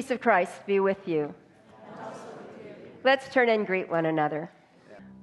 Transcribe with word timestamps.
peace 0.00 0.10
of 0.10 0.18
Christ 0.22 0.66
be 0.66 0.80
with 0.80 1.06
you. 1.06 1.34
Let's 3.04 3.28
turn 3.28 3.50
and 3.50 3.66
greet 3.66 3.86
one 3.90 4.06
another. 4.06 4.50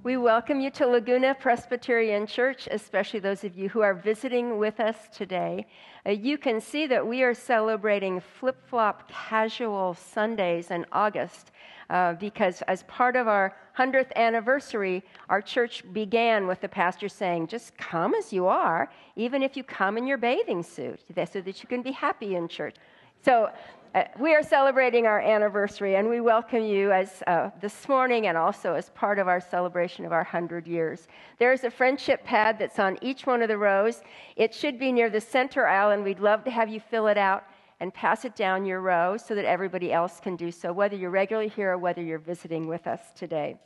We 0.04 0.18
welcome 0.18 0.62
you 0.62 0.70
to 0.70 0.86
Laguna 0.86 1.34
Presbyterian 1.34 2.28
Church, 2.28 2.68
especially 2.70 3.20
those 3.20 3.44
of 3.44 3.58
you 3.58 3.70
who 3.70 3.82
are 3.82 3.96
visiting 3.96 4.60
with 4.60 4.80
us 4.80 4.96
today. 5.12 5.66
Uh, 6.06 6.12
you 6.12 6.38
can 6.38 6.62
see 6.62 6.86
that 6.86 7.08
we 7.08 7.24
are 7.24 7.34
celebrating 7.34 8.20
flip 8.20 8.58
flop 8.70 9.10
casual 9.10 9.96
Sundays 9.96 10.70
in 10.70 10.86
August 10.92 11.50
uh, 11.90 12.14
because, 12.14 12.62
as 12.68 12.84
part 12.84 13.16
of 13.16 13.28
our 13.28 13.56
100th 13.80 14.14
anniversary, 14.16 15.04
our 15.30 15.42
church 15.42 15.84
began 15.92 16.46
with 16.46 16.62
the 16.62 16.70
pastor 16.70 17.10
saying, 17.10 17.48
Just 17.48 17.76
come 17.80 18.14
as 18.14 18.32
you 18.32 18.46
are, 18.46 18.92
even 19.16 19.42
if 19.42 19.58
you 19.58 19.64
come 19.64 19.98
in 19.98 20.06
your 20.06 20.20
bathing 20.20 20.62
suit, 20.62 21.00
so 21.10 21.42
that 21.42 21.64
you 21.64 21.68
can 21.68 21.82
be 21.82 21.92
happy 21.92 22.36
in 22.36 22.48
church. 22.48 22.76
So 23.24 23.50
uh, 23.98 24.04
we 24.20 24.36
are 24.36 24.44
celebrating 24.44 25.08
our 25.08 25.20
anniversary, 25.20 25.96
and 25.96 26.08
we 26.08 26.22
welcome 26.22 26.62
you 26.62 26.92
as 26.92 27.24
uh, 27.26 27.50
this 27.60 27.90
morning 27.90 28.28
and 28.28 28.38
also 28.38 28.76
as 28.76 28.92
part 28.92 29.18
of 29.18 29.28
our 29.28 29.40
celebration 29.40 30.06
of 30.06 30.12
our 30.12 30.20
100 30.20 30.68
years. 30.68 31.08
There's 31.40 31.64
a 31.64 31.72
friendship 31.72 32.24
pad 32.24 32.60
that's 32.60 32.78
on 32.78 33.00
each 33.02 33.26
one 33.26 33.42
of 33.42 33.48
the 33.48 33.58
rows. 33.58 34.04
It 34.36 34.54
should 34.54 34.78
be 34.78 34.92
near 34.92 35.10
the 35.10 35.20
center 35.20 35.66
aisle, 35.66 35.90
and 35.90 36.04
we'd 36.04 36.20
love 36.20 36.44
to 36.44 36.52
have 36.52 36.70
you 36.70 36.80
fill 36.80 37.08
it 37.08 37.18
out 37.18 37.46
and 37.80 37.92
pass 37.92 38.24
it 38.24 38.36
down 38.36 38.68
your 38.68 38.82
row 38.82 39.18
so 39.18 39.34
that 39.34 39.46
everybody 39.46 39.92
else 39.92 40.20
can 40.20 40.36
do 40.36 40.52
so, 40.52 40.72
whether 40.72 40.96
you're 40.96 41.10
regularly 41.10 41.50
here 41.50 41.72
or 41.72 41.80
whether 41.80 42.04
you're 42.04 42.20
visiting 42.20 42.68
with 42.68 42.86
us 42.86 43.02
today. 43.16 43.58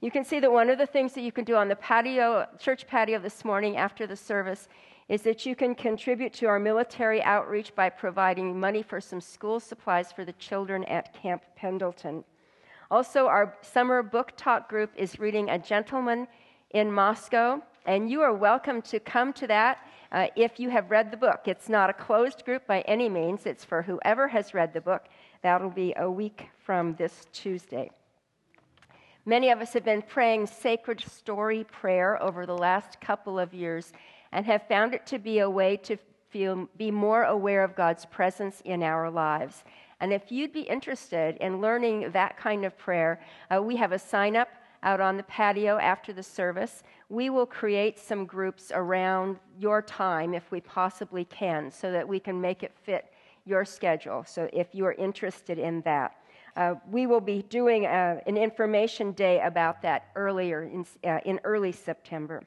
You 0.00 0.10
can 0.10 0.24
see 0.24 0.40
that 0.40 0.50
one 0.50 0.70
of 0.70 0.78
the 0.78 0.86
things 0.86 1.12
that 1.12 1.22
you 1.22 1.30
can 1.30 1.44
do 1.44 1.54
on 1.54 1.68
the 1.68 1.76
patio, 1.76 2.48
church 2.58 2.88
patio 2.88 3.20
this 3.20 3.44
morning 3.44 3.76
after 3.76 4.08
the 4.08 4.16
service 4.16 4.68
is 5.08 5.22
that 5.22 5.46
you 5.46 5.56
can 5.56 5.74
contribute 5.74 6.32
to 6.34 6.46
our 6.46 6.58
military 6.58 7.22
outreach 7.22 7.74
by 7.74 7.88
providing 7.88 8.58
money 8.58 8.82
for 8.82 9.00
some 9.00 9.20
school 9.20 9.58
supplies 9.58 10.12
for 10.12 10.24
the 10.24 10.32
children 10.34 10.84
at 10.84 11.14
Camp 11.14 11.42
Pendleton. 11.56 12.22
Also, 12.90 13.26
our 13.26 13.56
summer 13.62 14.02
book 14.02 14.32
talk 14.36 14.68
group 14.68 14.90
is 14.96 15.18
reading 15.18 15.48
A 15.50 15.58
Gentleman 15.58 16.28
in 16.70 16.92
Moscow, 16.92 17.62
and 17.86 18.10
you 18.10 18.20
are 18.20 18.34
welcome 18.34 18.82
to 18.82 19.00
come 19.00 19.32
to 19.34 19.46
that 19.46 19.78
uh, 20.12 20.26
if 20.36 20.60
you 20.60 20.68
have 20.68 20.90
read 20.90 21.10
the 21.10 21.16
book. 21.16 21.42
It's 21.46 21.68
not 21.70 21.88
a 21.88 21.94
closed 21.94 22.44
group 22.44 22.66
by 22.66 22.82
any 22.82 23.08
means, 23.08 23.46
it's 23.46 23.64
for 23.64 23.82
whoever 23.82 24.28
has 24.28 24.52
read 24.52 24.74
the 24.74 24.80
book. 24.80 25.06
That'll 25.42 25.70
be 25.70 25.94
a 25.96 26.10
week 26.10 26.48
from 26.58 26.94
this 26.96 27.26
Tuesday. 27.32 27.90
Many 29.24 29.50
of 29.50 29.60
us 29.60 29.74
have 29.74 29.84
been 29.84 30.00
praying 30.00 30.46
sacred 30.46 31.00
story 31.00 31.64
prayer 31.64 32.22
over 32.22 32.46
the 32.46 32.56
last 32.56 32.98
couple 33.00 33.38
of 33.38 33.52
years 33.52 33.92
and 34.32 34.46
have 34.46 34.66
found 34.68 34.94
it 34.94 35.06
to 35.06 35.18
be 35.18 35.38
a 35.40 35.50
way 35.50 35.76
to 35.76 35.96
feel, 36.30 36.68
be 36.76 36.90
more 36.90 37.24
aware 37.24 37.64
of 37.64 37.74
God's 37.74 38.04
presence 38.04 38.60
in 38.64 38.82
our 38.82 39.10
lives. 39.10 39.64
And 40.00 40.12
if 40.12 40.30
you'd 40.30 40.52
be 40.52 40.62
interested 40.62 41.36
in 41.40 41.60
learning 41.60 42.12
that 42.12 42.36
kind 42.36 42.64
of 42.64 42.76
prayer, 42.78 43.20
uh, 43.52 43.62
we 43.62 43.76
have 43.76 43.92
a 43.92 43.98
sign 43.98 44.36
up 44.36 44.48
out 44.82 45.00
on 45.00 45.16
the 45.16 45.22
patio 45.24 45.78
after 45.78 46.12
the 46.12 46.22
service. 46.22 46.82
We 47.08 47.30
will 47.30 47.46
create 47.46 47.98
some 47.98 48.26
groups 48.26 48.70
around 48.72 49.38
your 49.58 49.82
time 49.82 50.34
if 50.34 50.50
we 50.50 50.60
possibly 50.60 51.24
can 51.24 51.70
so 51.70 51.90
that 51.90 52.06
we 52.06 52.20
can 52.20 52.40
make 52.40 52.62
it 52.62 52.72
fit 52.84 53.12
your 53.44 53.64
schedule. 53.64 54.24
So 54.24 54.48
if 54.52 54.74
you 54.74 54.84
are 54.86 54.92
interested 54.92 55.58
in 55.58 55.80
that, 55.82 56.14
uh, 56.56 56.74
we 56.90 57.06
will 57.06 57.20
be 57.20 57.42
doing 57.42 57.84
a, 57.84 57.88
uh, 57.88 58.20
an 58.26 58.36
information 58.36 59.12
day 59.12 59.40
about 59.40 59.82
that 59.82 60.08
earlier 60.14 60.64
in, 60.64 60.86
uh, 61.04 61.20
in 61.24 61.40
early 61.44 61.72
September. 61.72 62.42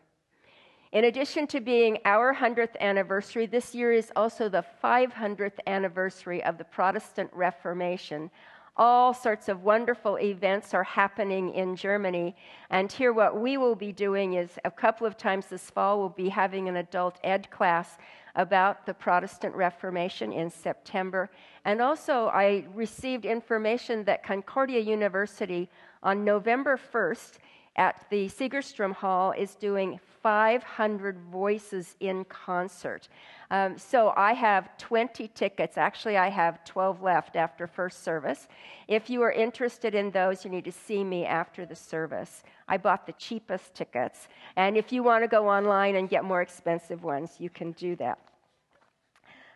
In 0.91 1.05
addition 1.05 1.47
to 1.47 1.61
being 1.61 1.99
our 2.03 2.35
100th 2.35 2.77
anniversary, 2.81 3.45
this 3.45 3.73
year 3.73 3.93
is 3.93 4.11
also 4.13 4.49
the 4.49 4.65
500th 4.83 5.57
anniversary 5.65 6.43
of 6.43 6.57
the 6.57 6.65
Protestant 6.65 7.29
Reformation. 7.31 8.29
All 8.75 9.13
sorts 9.13 9.47
of 9.47 9.63
wonderful 9.63 10.17
events 10.17 10.73
are 10.73 10.83
happening 10.83 11.53
in 11.53 11.77
Germany. 11.77 12.35
And 12.69 12.91
here, 12.91 13.13
what 13.13 13.39
we 13.39 13.55
will 13.55 13.75
be 13.75 13.93
doing 13.93 14.33
is 14.33 14.59
a 14.65 14.71
couple 14.71 15.07
of 15.07 15.15
times 15.15 15.47
this 15.47 15.69
fall, 15.69 15.97
we'll 15.97 16.09
be 16.09 16.27
having 16.27 16.67
an 16.67 16.75
adult 16.75 17.19
ed 17.23 17.49
class 17.49 17.97
about 18.35 18.85
the 18.85 18.93
Protestant 18.93 19.55
Reformation 19.55 20.33
in 20.33 20.49
September. 20.49 21.29
And 21.63 21.81
also, 21.81 22.27
I 22.27 22.65
received 22.75 23.23
information 23.23 24.03
that 24.05 24.23
Concordia 24.23 24.81
University 24.81 25.69
on 26.03 26.25
November 26.25 26.77
1st 26.77 27.37
at 27.75 28.05
the 28.09 28.27
Segerstrom 28.27 28.93
Hall 28.93 29.31
is 29.31 29.55
doing 29.55 29.99
500 30.21 31.17
voices 31.31 31.95
in 31.99 32.25
concert. 32.25 33.07
Um, 33.49 33.77
so 33.77 34.13
I 34.15 34.33
have 34.33 34.77
20 34.77 35.29
tickets. 35.29 35.77
Actually, 35.77 36.17
I 36.17 36.29
have 36.29 36.63
12 36.65 37.01
left 37.01 37.35
after 37.35 37.67
first 37.67 38.03
service. 38.03 38.47
If 38.87 39.09
you 39.09 39.21
are 39.23 39.31
interested 39.31 39.95
in 39.95 40.11
those, 40.11 40.43
you 40.43 40.51
need 40.51 40.65
to 40.65 40.71
see 40.71 41.03
me 41.03 41.25
after 41.25 41.65
the 41.65 41.75
service. 41.75 42.43
I 42.67 42.77
bought 42.77 43.05
the 43.05 43.13
cheapest 43.13 43.73
tickets. 43.73 44.27
And 44.55 44.77
if 44.77 44.91
you 44.91 45.01
want 45.01 45.23
to 45.23 45.27
go 45.27 45.49
online 45.49 45.95
and 45.95 46.09
get 46.09 46.23
more 46.23 46.41
expensive 46.41 47.03
ones, 47.03 47.35
you 47.39 47.49
can 47.49 47.71
do 47.71 47.95
that. 47.95 48.19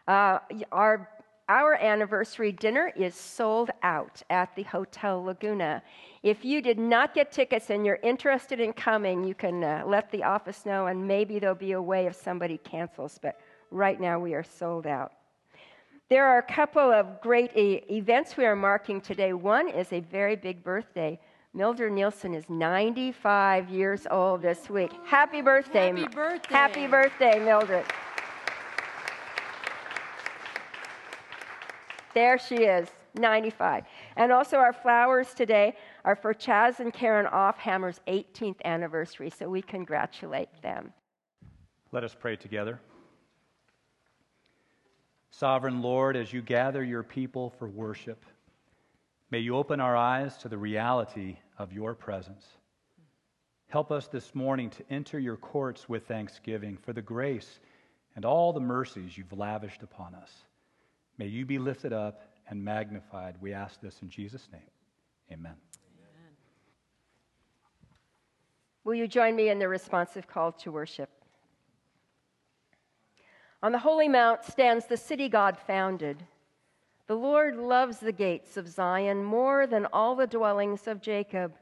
Uh, 0.08 0.40
our 0.72 1.10
our 1.48 1.76
anniversary 1.76 2.52
dinner 2.52 2.92
is 2.96 3.14
sold 3.14 3.70
out 3.84 4.22
at 4.30 4.56
the 4.56 4.64
Hotel 4.64 5.24
Laguna. 5.24 5.84
If 6.24 6.44
you 6.44 6.62
did 6.62 6.80
not 6.80 7.14
get 7.14 7.32
tickets 7.32 7.70
and 7.70 7.86
you're 7.86 8.00
interested 8.02 8.60
in 8.60 8.74
coming, 8.74 9.24
you 9.24 9.36
can 9.36 9.64
uh, 9.64 9.84
let 9.86 10.12
the 10.12 10.24
office 10.24 10.66
know, 10.66 10.88
and 10.88 11.08
maybe 11.08 11.38
there'll 11.38 11.56
be 11.56 11.74
a 11.74 11.82
way 11.82 12.08
if 12.08 12.16
somebody 12.16 12.58
cancels. 12.58 13.20
But 13.22 13.40
right 13.70 14.00
now, 14.00 14.20
we 14.20 14.34
are 14.34 14.44
sold 14.44 14.88
out. 14.88 15.12
There 16.10 16.26
are 16.26 16.40
a 16.40 16.44
couple 16.44 16.82
of 16.82 17.22
great 17.22 17.56
e- 17.56 17.84
events 17.90 18.38
we 18.38 18.46
are 18.46 18.56
marking 18.56 19.02
today. 19.02 19.34
One 19.34 19.68
is 19.70 19.92
a 19.92 20.00
very 20.00 20.36
big 20.36 20.64
birthday. 20.64 21.20
Mildred 21.54 21.94
Nielsen 21.94 22.34
is 22.34 22.50
95 22.50 23.70
years 23.70 24.06
old 24.12 24.42
this 24.42 24.70
week. 24.70 24.92
Happy 25.06 25.42
birthday. 25.42 25.88
Happy 25.88 26.14
birthday. 26.14 26.54
Happy 26.54 26.88
birthday, 26.88 27.40
Mildred. 27.40 27.86
There 32.16 32.40
she 32.40 32.56
is, 32.56 32.88
95. 33.16 33.84
And 34.16 34.32
also, 34.32 34.56
our 34.56 34.72
flowers 34.72 35.34
today 35.34 35.76
are 36.06 36.16
for 36.16 36.34
Chaz 36.34 36.80
and 36.80 36.94
Karen 36.94 37.26
Offhammer's 37.28 38.00
18th 38.08 38.62
anniversary, 38.64 39.30
so 39.30 39.50
we 39.50 39.62
congratulate 39.62 40.48
them. 40.62 40.94
Let 41.92 42.06
us 42.06 42.16
pray 42.18 42.38
together. 42.38 42.80
Sovereign 45.30 45.82
Lord, 45.82 46.16
as 46.16 46.32
you 46.32 46.42
gather 46.42 46.86
your 46.86 47.04
people 47.04 47.50
for 47.60 47.68
worship, 47.68 48.24
may 49.30 49.40
you 49.40 49.58
open 49.58 49.82
our 49.82 49.98
eyes 49.98 50.38
to 50.38 50.48
the 50.48 50.58
reality 50.58 51.36
of 51.58 51.74
your 51.74 51.94
presence. 51.94 52.46
Help 53.68 53.92
us 53.92 54.08
this 54.08 54.34
morning 54.34 54.70
to 54.70 54.86
enter 54.90 55.20
your 55.20 55.36
courts 55.36 55.90
with 55.90 56.08
thanksgiving 56.08 56.78
for 56.78 56.94
the 56.94 57.02
grace 57.02 57.60
and 58.16 58.24
all 58.24 58.54
the 58.54 58.62
mercies 58.62 59.18
you've 59.18 59.38
lavished 59.38 59.84
upon 59.84 60.16
us. 60.16 60.45
May 61.18 61.28
you 61.28 61.46
be 61.46 61.58
lifted 61.58 61.94
up 61.94 62.22
and 62.50 62.64
magnified. 62.64 63.36
We 63.42 63.54
ask 63.54 63.80
this 63.82 64.02
in 64.02 64.10
Jesus' 64.10 64.48
name. 64.52 64.62
Amen. 65.32 65.54
Amen. 65.54 66.32
Will 68.84 68.96
you 68.96 69.08
join 69.08 69.36
me 69.36 69.50
in 69.50 69.60
the 69.60 69.68
responsive 69.68 70.28
call 70.28 70.52
to 70.54 70.72
worship? 70.72 71.10
On 73.64 73.72
the 73.72 73.80
holy 73.80 74.08
mount 74.08 74.44
stands 74.44 74.86
the 74.86 74.98
city 74.98 75.28
God 75.28 75.58
founded. 75.58 76.24
The 77.08 77.16
Lord 77.16 77.56
loves 77.56 78.00
the 78.00 78.12
gates 78.12 78.58
of 78.58 78.68
Zion 78.68 79.24
more 79.24 79.66
than 79.66 79.88
all 79.94 80.16
the 80.16 80.28
dwellings 80.28 80.88
of 80.88 81.02
Jacob. 81.02 81.54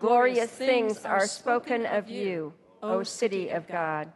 Glorious 0.00 0.50
things 0.50 1.04
are 1.04 1.26
spoken 1.26 1.84
of 1.84 2.08
you, 2.08 2.52
O 2.82 3.02
city 3.02 3.48
of 3.48 3.66
God. 3.66 4.12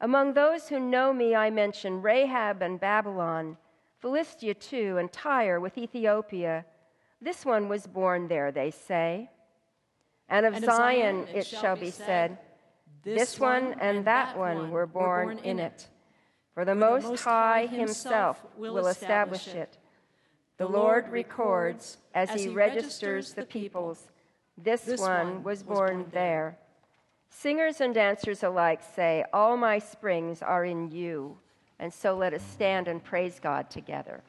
Among 0.00 0.32
those 0.32 0.68
who 0.68 0.80
know 0.80 1.12
me, 1.12 1.34
I 1.34 1.50
mention 1.50 2.00
Rahab 2.00 2.62
and 2.62 2.80
Babylon, 2.80 3.58
Philistia 3.98 4.54
too, 4.54 4.96
and 4.98 5.12
Tyre 5.12 5.60
with 5.60 5.76
Ethiopia. 5.76 6.64
This 7.20 7.44
one 7.44 7.68
was 7.68 7.86
born 7.86 8.28
there, 8.28 8.50
they 8.50 8.70
say. 8.70 9.28
And 10.28 10.46
of, 10.46 10.54
and 10.54 10.64
of 10.64 10.70
Zion, 10.70 11.26
Zion, 11.26 11.36
it 11.36 11.46
shall 11.46 11.76
be 11.76 11.90
said, 11.90 12.38
This 13.02 13.38
one 13.38 13.74
and 13.80 14.04
that 14.06 14.38
one 14.38 14.70
were 14.70 14.86
born, 14.86 15.38
in 15.38 15.58
it. 15.58 15.88
For 16.54 16.64
the 16.64 16.74
Most 16.74 17.22
High 17.22 17.66
himself 17.66 18.44
will 18.56 18.86
establish 18.86 19.48
it. 19.48 19.76
The 20.56 20.66
Lord 20.66 21.08
records 21.08 21.98
as 22.14 22.30
he 22.30 22.48
registers 22.48 23.34
the 23.34 23.44
peoples. 23.44 24.08
This 24.56 24.86
one 24.98 25.42
was 25.42 25.62
born 25.62 26.06
there. 26.12 26.58
Singers 27.30 27.80
and 27.80 27.94
dancers 27.94 28.42
alike 28.42 28.80
say, 28.94 29.24
All 29.32 29.56
my 29.56 29.78
springs 29.78 30.42
are 30.42 30.64
in 30.64 30.90
you. 30.90 31.38
And 31.78 31.92
so 31.92 32.14
let 32.14 32.34
us 32.34 32.42
stand 32.42 32.88
and 32.88 33.02
praise 33.02 33.40
God 33.40 33.70
together. 33.70 34.22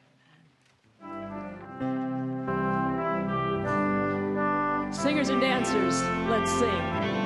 Singers 4.90 5.28
and 5.28 5.40
dancers, 5.40 6.00
let's 6.30 6.50
sing. 6.52 7.21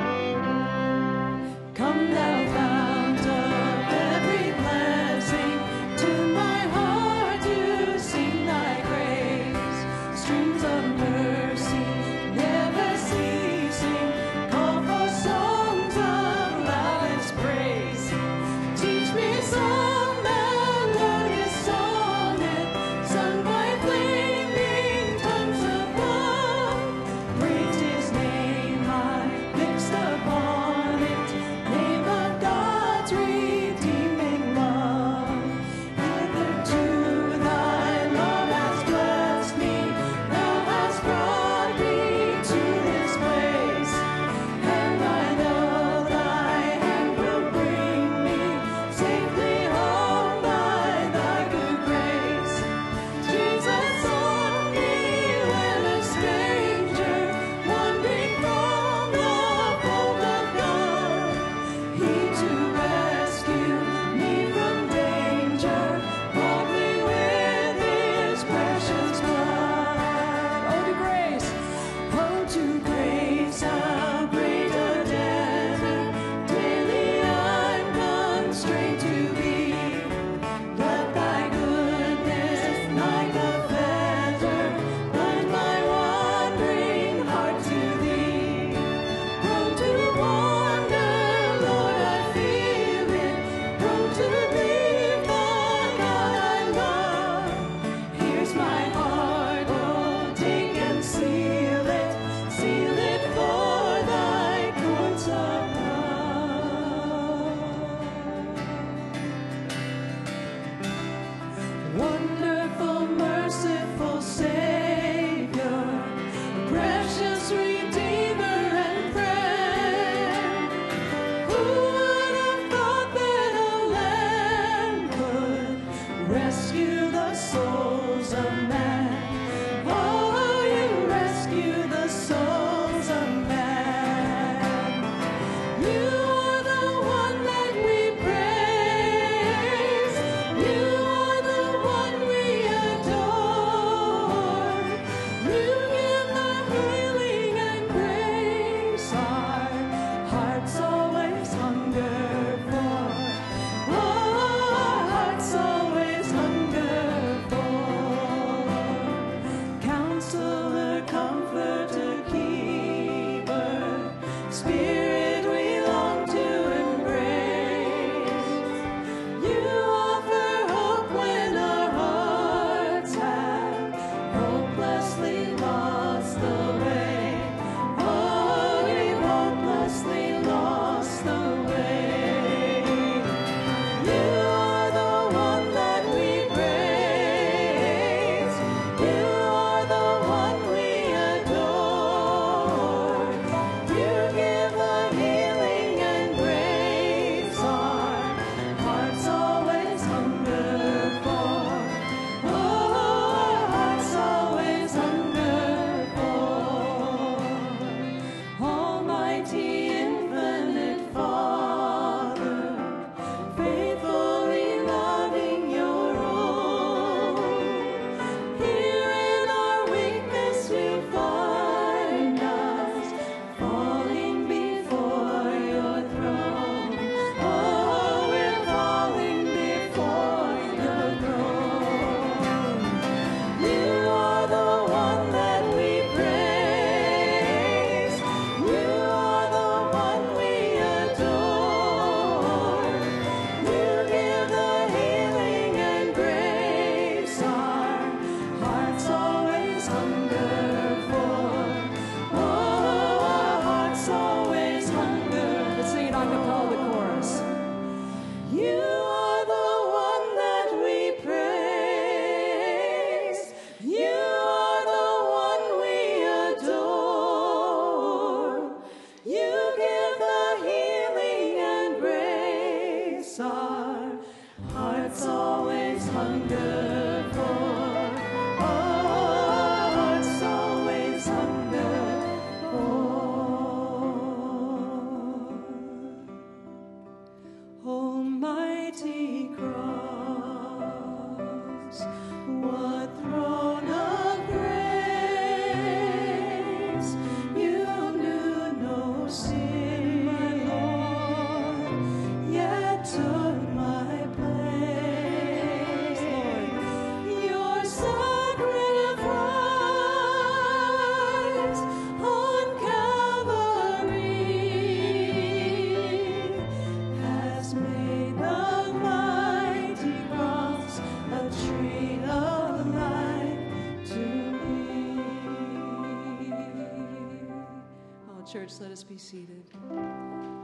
be 329.08 329.18
seated. 329.18 329.62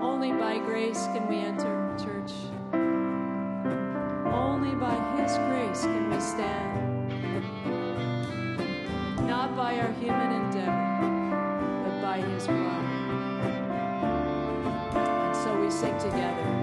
Only 0.00 0.32
by 0.32 0.58
grace 0.58 1.06
can 1.06 1.28
we 1.28 1.36
enter, 1.36 1.94
church. 1.96 2.32
Only 4.32 4.74
by 4.74 4.96
His 5.16 5.36
grace 5.38 5.82
can 5.82 6.10
we 6.10 6.20
stand. 6.20 7.08
Not 9.28 9.54
by 9.54 9.78
our 9.78 9.92
human 10.00 10.32
endeavor, 10.32 11.84
but 11.84 12.02
by 12.02 12.20
His 12.20 12.46
blood. 12.46 12.84
And 14.96 15.36
so 15.36 15.60
we 15.60 15.70
sing 15.70 15.96
together. 15.98 16.61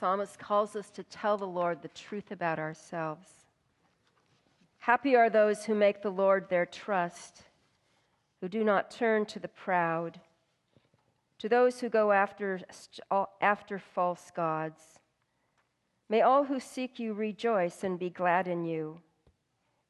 Psalmist 0.00 0.38
calls 0.38 0.74
us 0.76 0.88
to 0.88 1.04
tell 1.04 1.36
the 1.36 1.46
Lord 1.46 1.82
the 1.82 1.88
truth 1.88 2.30
about 2.30 2.58
ourselves. 2.58 3.28
Happy 4.78 5.14
are 5.14 5.28
those 5.28 5.66
who 5.66 5.74
make 5.74 6.00
the 6.00 6.10
Lord 6.10 6.48
their 6.48 6.64
trust, 6.64 7.42
who 8.40 8.48
do 8.48 8.64
not 8.64 8.90
turn 8.90 9.26
to 9.26 9.38
the 9.38 9.48
proud, 9.48 10.18
to 11.38 11.50
those 11.50 11.80
who 11.80 11.90
go 11.90 12.12
after, 12.12 12.60
after 13.42 13.78
false 13.78 14.30
gods. 14.34 14.80
May 16.08 16.22
all 16.22 16.44
who 16.44 16.58
seek 16.58 16.98
you 16.98 17.12
rejoice 17.12 17.84
and 17.84 17.98
be 17.98 18.08
glad 18.08 18.48
in 18.48 18.64
you. 18.64 19.02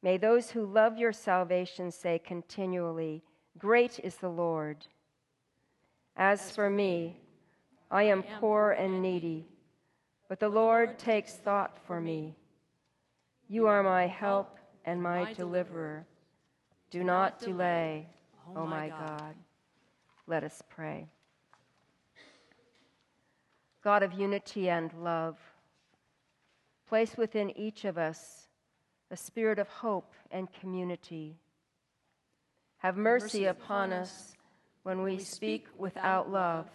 May 0.03 0.17
those 0.17 0.51
who 0.51 0.65
love 0.65 0.97
your 0.97 1.13
salvation 1.13 1.89
say 1.89 2.19
continually, 2.19 3.23
Great 3.57 3.97
is 4.03 4.15
the 4.15 4.29
Lord. 4.29 4.87
As 6.17 6.51
for 6.51 6.69
me, 6.69 7.21
I 7.89 8.03
am 8.03 8.23
poor 8.23 8.71
and 8.71 9.01
needy 9.01 9.47
but 10.31 10.39
the 10.39 10.47
Lord 10.47 10.97
takes 10.97 11.33
thought 11.33 11.77
for 11.85 11.99
me. 11.99 12.37
You 13.49 13.67
are 13.67 13.83
my 13.83 14.07
help 14.07 14.57
and 14.85 15.03
my 15.03 15.33
deliverer. 15.33 16.05
Do 16.89 17.03
not 17.03 17.41
delay, 17.41 18.07
O 18.47 18.61
oh, 18.61 18.65
my 18.65 18.87
God. 18.87 19.35
Let 20.27 20.45
us 20.45 20.63
pray. 20.69 21.09
God 23.83 24.03
of 24.03 24.13
unity 24.13 24.69
and 24.69 24.93
love, 25.03 25.37
place 26.87 27.17
within 27.17 27.49
each 27.59 27.83
of 27.83 27.97
us 27.97 28.47
a 29.11 29.17
spirit 29.17 29.59
of 29.59 29.67
hope 29.67 30.13
and 30.31 30.47
community. 30.53 31.35
Have 32.77 32.95
mercy 32.95 33.43
upon 33.43 33.91
us 33.91 34.37
when 34.83 35.01
we 35.01 35.19
speak 35.19 35.67
without 35.77 36.31
love 36.31 36.67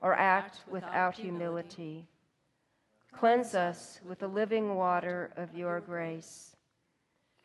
or 0.00 0.14
act 0.14 0.60
without 0.70 1.16
humility. 1.16 2.08
Cleanse 3.12 3.54
us 3.54 4.00
with 4.06 4.20
the 4.20 4.28
living 4.28 4.74
water 4.76 5.30
of 5.36 5.54
your 5.54 5.80
grace. 5.80 6.54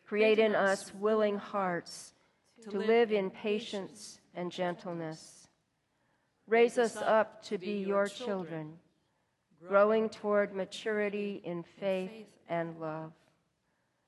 Create 0.05 0.39
in 0.39 0.53
us 0.55 0.93
willing 0.93 1.37
hearts 1.37 2.13
to 2.69 2.77
live 2.77 3.11
in 3.11 3.29
patience 3.29 4.19
and 4.35 4.51
gentleness. 4.51 5.47
Raise 6.47 6.77
us 6.77 6.97
up 6.97 7.41
to 7.43 7.57
be 7.57 7.79
your 7.79 8.07
children, 8.07 8.73
growing 9.67 10.09
toward 10.09 10.53
maturity 10.53 11.41
in 11.43 11.63
faith 11.63 12.27
and 12.49 12.79
love. 12.79 13.13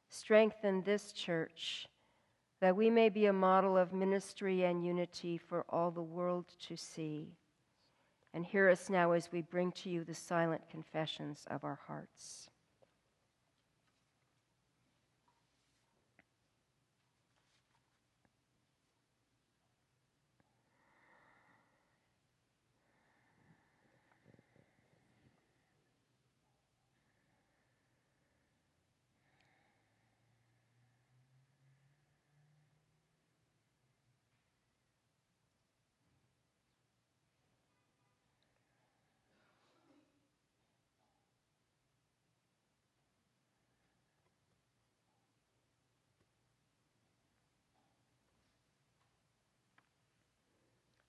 Strengthen 0.09 0.83
this 0.83 1.11
church 1.11 1.87
that 2.61 2.75
we 2.75 2.89
may 2.89 3.09
be 3.09 3.25
a 3.25 3.33
model 3.33 3.77
of 3.77 3.93
ministry 3.93 4.63
and 4.63 4.85
unity 4.85 5.37
for 5.37 5.65
all 5.69 5.91
the 5.91 6.01
world 6.01 6.45
to 6.67 6.75
see 6.75 7.29
And 8.35 8.45
hear 8.45 8.69
us 8.69 8.89
now 8.89 9.13
as 9.13 9.31
we 9.31 9.41
bring 9.43 9.71
to 9.71 9.89
you 9.89 10.03
the 10.03 10.13
silent 10.13 10.69
confessions 10.69 11.45
of 11.49 11.63
our 11.63 11.79
hearts. 11.87 12.49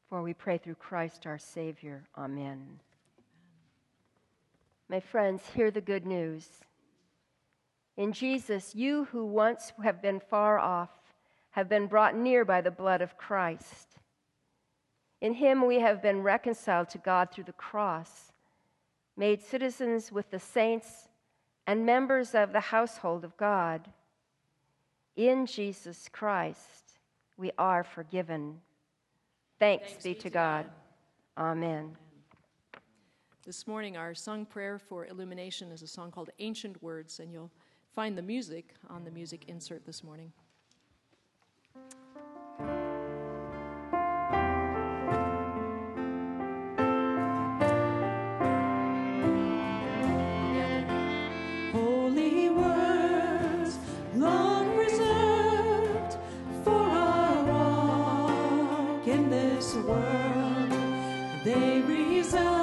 For 0.08 0.22
we 0.22 0.34
pray 0.34 0.58
through 0.58 0.76
Christ 0.76 1.26
our 1.26 1.38
Savior. 1.38 2.04
Amen. 2.16 2.80
My 4.88 5.00
friends, 5.00 5.42
hear 5.54 5.70
the 5.70 5.80
good 5.80 6.06
news. 6.06 6.48
In 7.96 8.12
Jesus, 8.12 8.74
you 8.74 9.04
who 9.06 9.26
once 9.26 9.72
have 9.82 10.00
been 10.00 10.20
far 10.20 10.58
off 10.58 10.90
have 11.50 11.68
been 11.68 11.86
brought 11.86 12.14
near 12.14 12.44
by 12.44 12.60
the 12.60 12.70
blood 12.70 13.00
of 13.00 13.16
Christ. 13.16 13.98
In 15.20 15.34
him 15.34 15.66
we 15.66 15.80
have 15.80 16.02
been 16.02 16.22
reconciled 16.22 16.90
to 16.90 16.98
God 16.98 17.30
through 17.30 17.44
the 17.44 17.52
cross, 17.52 18.32
made 19.16 19.42
citizens 19.42 20.12
with 20.12 20.30
the 20.30 20.38
saints, 20.38 21.08
and 21.66 21.86
members 21.86 22.34
of 22.34 22.52
the 22.52 22.60
household 22.60 23.24
of 23.24 23.36
God. 23.36 23.88
In 25.16 25.46
Jesus 25.46 26.08
Christ, 26.12 27.00
we 27.36 27.50
are 27.58 27.82
forgiven. 27.82 28.60
Thanks, 29.58 29.88
Thanks 29.88 30.04
be, 30.04 30.14
to 30.14 30.30
God. 30.30 30.66
God. 31.36 31.52
Amen. 31.52 31.96
This 33.46 33.66
morning, 33.66 33.96
our 33.96 34.14
sung 34.14 34.44
prayer 34.44 34.78
for 34.78 35.06
illumination 35.06 35.70
is 35.70 35.80
a 35.80 35.86
song 35.86 36.10
called 36.10 36.30
Ancient 36.40 36.82
Words, 36.82 37.20
and 37.20 37.32
you'll 37.32 37.50
find 37.94 38.18
the 38.18 38.22
music 38.22 38.74
on 38.90 39.04
the 39.04 39.10
music 39.10 39.44
insert 39.48 39.86
this 39.86 40.04
morning. 40.04 40.30
world, 59.86 60.72
they 61.44 61.80
resolve. 61.82 62.55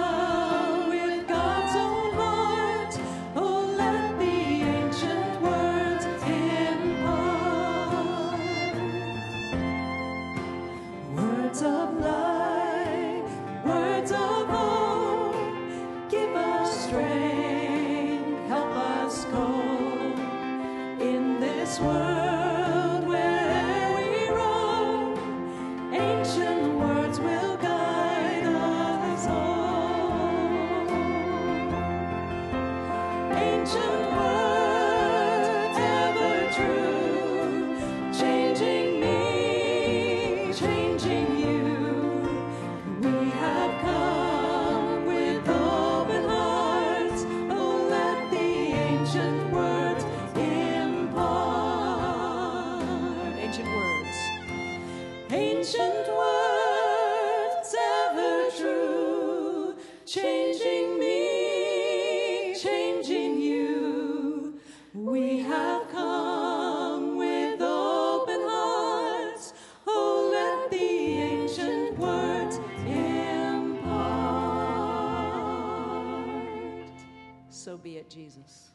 Jesus. 78.14 78.70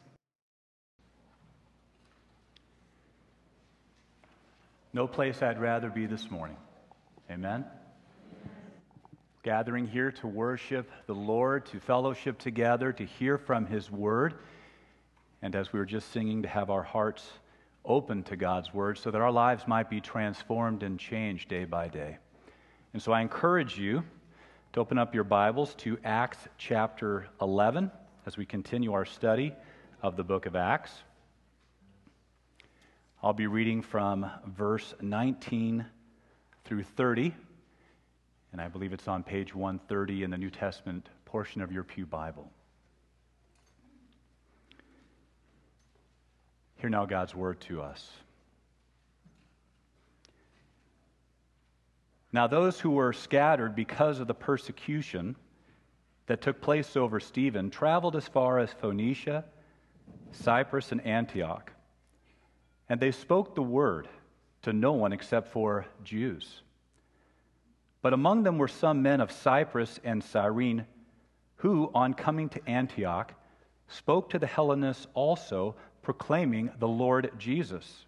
No 4.93 5.07
place 5.07 5.43
I'd 5.43 5.61
rather 5.61 5.91
be 5.91 6.07
this 6.07 6.31
morning. 6.31 6.57
Amen. 7.31 7.65
Gathering 9.45 9.87
here 9.87 10.11
to 10.13 10.27
worship 10.27 10.91
the 11.07 11.15
Lord, 11.15 11.67
to 11.67 11.79
fellowship 11.79 12.39
together, 12.39 12.93
to 12.93 13.05
hear 13.05 13.39
from 13.39 13.67
His 13.67 13.91
Word, 13.91 14.35
and 15.41 15.55
as 15.55 15.73
we 15.73 15.79
were 15.79 15.87
just 15.87 16.11
singing, 16.11 16.43
to 16.43 16.49
have 16.49 16.69
our 16.71 16.83
hearts 16.83 17.31
open 17.85 18.25
to 18.25 18.37
God's 18.37 18.75
Word 18.75 18.99
so 18.99 19.11
that 19.11 19.21
our 19.21 19.31
lives 19.31 19.69
might 19.69 19.89
be 19.89 20.01
transformed 20.01 20.83
and 20.83 20.99
changed 20.99 21.49
day 21.49 21.65
by 21.65 21.87
day. 21.87 22.19
And 22.93 23.01
so 23.01 23.13
I 23.13 23.21
encourage 23.21 23.79
you 23.79 24.03
to 24.73 24.81
open 24.81 24.99
up 24.99 25.15
your 25.15 25.25
Bibles 25.25 25.75
to 25.77 25.97
Acts 26.03 26.39
chapter 26.59 27.29
11 27.41 27.93
as 28.29 28.37
we 28.37 28.45
continue 28.45 28.93
our 28.93 29.07
study 29.07 29.55
of 30.03 30.15
the 30.19 30.23
book 30.23 30.45
of 30.45 30.55
Acts. 30.55 30.93
I'll 33.23 33.33
be 33.33 33.47
reading 33.47 33.81
from 33.81 34.31
verse 34.47 34.93
19 35.01 35.87
through 36.67 36.83
30, 36.83 37.35
and 38.53 38.61
I 38.61 38.69
believe 38.69 38.93
it's 38.93 39.09
on 39.09 39.23
page 39.23 39.55
130 39.55 40.25
in 40.25 40.31
the 40.31 40.37
New 40.37 40.51
Testament 40.51 41.09
portion 41.25 41.63
of 41.63 41.73
your 41.73 41.85
Pew 41.85 42.05
Bible. 42.05 42.51
Hear 46.83 46.91
now 46.91 47.07
God's 47.07 47.35
word 47.35 47.63
to 47.63 47.81
us. 47.81 48.11
Now, 52.31 52.47
those 52.47 52.79
who 52.79 52.91
were 52.91 53.15
scattered 53.15 53.75
because 53.75 54.21
of 54.21 54.27
the 54.27 54.35
persecution, 54.35 55.35
that 56.29 56.43
took 56.43 56.61
place 56.61 56.95
over 56.97 57.19
Stephen 57.19 57.71
traveled 57.71 58.15
as 58.15 58.29
far 58.29 58.59
as 58.59 58.71
Phoenicia, 58.75 59.45
Cyprus, 60.31 60.93
and 60.93 61.05
Antioch. 61.05 61.73
And 62.89 63.01
they 63.01 63.11
spoke 63.11 63.55
the 63.55 63.63
word 63.63 64.09
to 64.63 64.73
no 64.73 64.93
one 64.93 65.13
except 65.13 65.49
for 65.49 65.87
Jews. 66.05 66.63
But 68.03 68.13
among 68.13 68.43
them 68.43 68.59
were 68.59 68.69
some 68.69 69.03
men 69.03 69.21
of 69.21 69.33
Cyprus 69.33 69.99
and 70.05 70.23
Cyrene 70.23 70.87
who, 71.57 71.91
on 71.95 72.15
coming 72.15 72.49
to 72.51 72.69
Antioch, 72.69 73.33
spoke 73.89 74.31
to 74.31 74.39
the 74.39 74.47
Hellenists 74.47 75.07
also, 75.15 75.75
proclaiming 76.03 76.71
the 76.79 76.89
Lord 76.89 77.33
Jesus. 77.39 78.05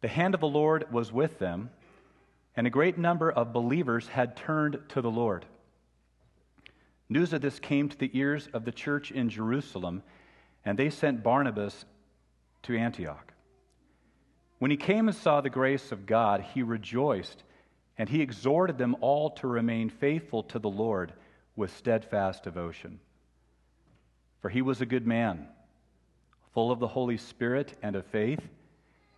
The 0.00 0.08
hand 0.08 0.34
of 0.34 0.40
the 0.40 0.48
Lord 0.48 0.90
was 0.90 1.12
with 1.12 1.38
them, 1.38 1.70
and 2.56 2.66
a 2.66 2.70
great 2.70 2.98
number 2.98 3.30
of 3.30 3.52
believers 3.52 4.08
had 4.08 4.36
turned 4.36 4.80
to 4.88 5.00
the 5.00 5.10
Lord. 5.10 5.44
News 7.12 7.34
of 7.34 7.42
this 7.42 7.58
came 7.58 7.90
to 7.90 7.98
the 7.98 8.10
ears 8.14 8.48
of 8.54 8.64
the 8.64 8.72
church 8.72 9.10
in 9.10 9.28
Jerusalem, 9.28 10.02
and 10.64 10.78
they 10.78 10.88
sent 10.88 11.22
Barnabas 11.22 11.84
to 12.62 12.74
Antioch. 12.74 13.34
When 14.58 14.70
he 14.70 14.78
came 14.78 15.08
and 15.08 15.16
saw 15.16 15.42
the 15.42 15.50
grace 15.50 15.92
of 15.92 16.06
God, 16.06 16.40
he 16.40 16.62
rejoiced, 16.62 17.42
and 17.98 18.08
he 18.08 18.22
exhorted 18.22 18.78
them 18.78 18.96
all 19.02 19.28
to 19.32 19.46
remain 19.46 19.90
faithful 19.90 20.42
to 20.44 20.58
the 20.58 20.70
Lord 20.70 21.12
with 21.54 21.76
steadfast 21.76 22.44
devotion. 22.44 22.98
For 24.40 24.48
he 24.48 24.62
was 24.62 24.80
a 24.80 24.86
good 24.86 25.06
man, 25.06 25.48
full 26.54 26.70
of 26.70 26.78
the 26.78 26.88
Holy 26.88 27.18
Spirit 27.18 27.76
and 27.82 27.94
of 27.94 28.06
faith, 28.06 28.40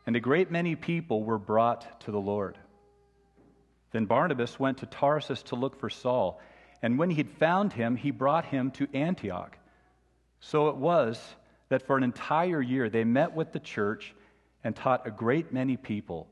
and 0.05 0.17
a 0.17 0.21
great 0.21 0.51
many 0.51 0.75
people 0.75 1.23
were 1.23 1.39
brought 1.39 2.01
to 2.01 2.11
the 2.11 2.21
Lord. 2.21 2.59
Then 3.93 4.07
Barnabas 4.07 4.59
went 4.59 4.79
to 4.79 4.87
Tarsus 4.87 5.45
to 5.45 5.55
look 5.55 5.79
for 5.79 5.89
Saul, 5.89 6.41
and 6.85 6.99
when 6.99 7.09
he 7.09 7.17
had 7.17 7.31
found 7.31 7.73
him, 7.73 7.97
he 7.97 8.11
brought 8.11 8.45
him 8.45 8.71
to 8.73 8.87
Antioch. 8.93 9.57
So 10.41 10.69
it 10.69 10.77
was 10.77 11.19
that 11.71 11.87
for 11.87 11.97
an 11.97 12.03
entire 12.03 12.61
year 12.61 12.91
they 12.91 13.05
met 13.05 13.35
with 13.35 13.53
the 13.53 13.59
church 13.59 14.15
and 14.63 14.77
taught 14.77 15.07
a 15.07 15.11
great 15.11 15.51
many 15.51 15.79
people. 15.79 16.29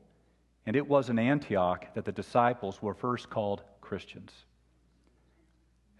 And 0.67 0.75
it 0.75 0.87
was 0.87 1.09
in 1.09 1.17
Antioch 1.17 1.87
that 1.95 2.05
the 2.05 2.11
disciples 2.11 2.83
were 2.83 2.93
first 2.93 3.31
called 3.31 3.63
Christians. 3.81 4.31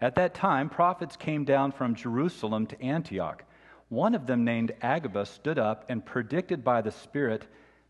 At 0.00 0.14
that 0.14 0.34
time, 0.34 0.68
prophets 0.68 1.16
came 1.16 1.44
down 1.44 1.72
from 1.72 1.96
Jerusalem 1.96 2.68
to 2.68 2.80
Antioch. 2.80 3.42
One 3.88 4.14
of 4.14 4.28
them, 4.28 4.44
named 4.44 4.70
Agabus, 4.82 5.30
stood 5.30 5.58
up 5.58 5.84
and 5.88 6.06
predicted 6.06 6.62
by 6.62 6.80
the 6.80 6.92
Spirit 6.92 7.44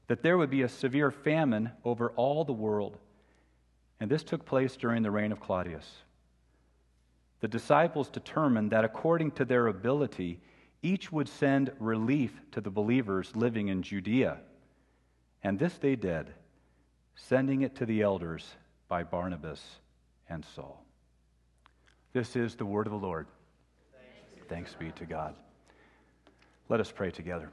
that 0.06 0.22
there 0.22 0.38
would 0.38 0.48
be 0.48 0.62
a 0.62 0.68
severe 0.70 1.10
famine 1.10 1.72
over 1.84 2.12
all 2.12 2.42
the 2.42 2.54
world. 2.54 2.96
And 4.00 4.10
this 4.10 4.24
took 4.24 4.46
place 4.46 4.76
during 4.76 5.02
the 5.02 5.10
reign 5.10 5.30
of 5.30 5.40
Claudius. 5.40 6.04
The 7.44 7.48
disciples 7.48 8.08
determined 8.08 8.70
that 8.70 8.86
according 8.86 9.32
to 9.32 9.44
their 9.44 9.66
ability, 9.66 10.40
each 10.80 11.12
would 11.12 11.28
send 11.28 11.72
relief 11.78 12.32
to 12.52 12.62
the 12.62 12.70
believers 12.70 13.36
living 13.36 13.68
in 13.68 13.82
Judea. 13.82 14.38
And 15.42 15.58
this 15.58 15.74
they 15.74 15.94
did, 15.94 16.32
sending 17.16 17.60
it 17.60 17.76
to 17.76 17.84
the 17.84 18.00
elders 18.00 18.46
by 18.88 19.02
Barnabas 19.02 19.60
and 20.30 20.42
Saul. 20.54 20.86
This 22.14 22.34
is 22.34 22.54
the 22.54 22.64
word 22.64 22.86
of 22.86 22.92
the 22.92 22.98
Lord. 22.98 23.26
Thanks 24.48 24.72
be 24.72 24.90
to 24.92 25.04
God. 25.04 25.34
Let 26.70 26.80
us 26.80 26.90
pray 26.90 27.10
together. 27.10 27.50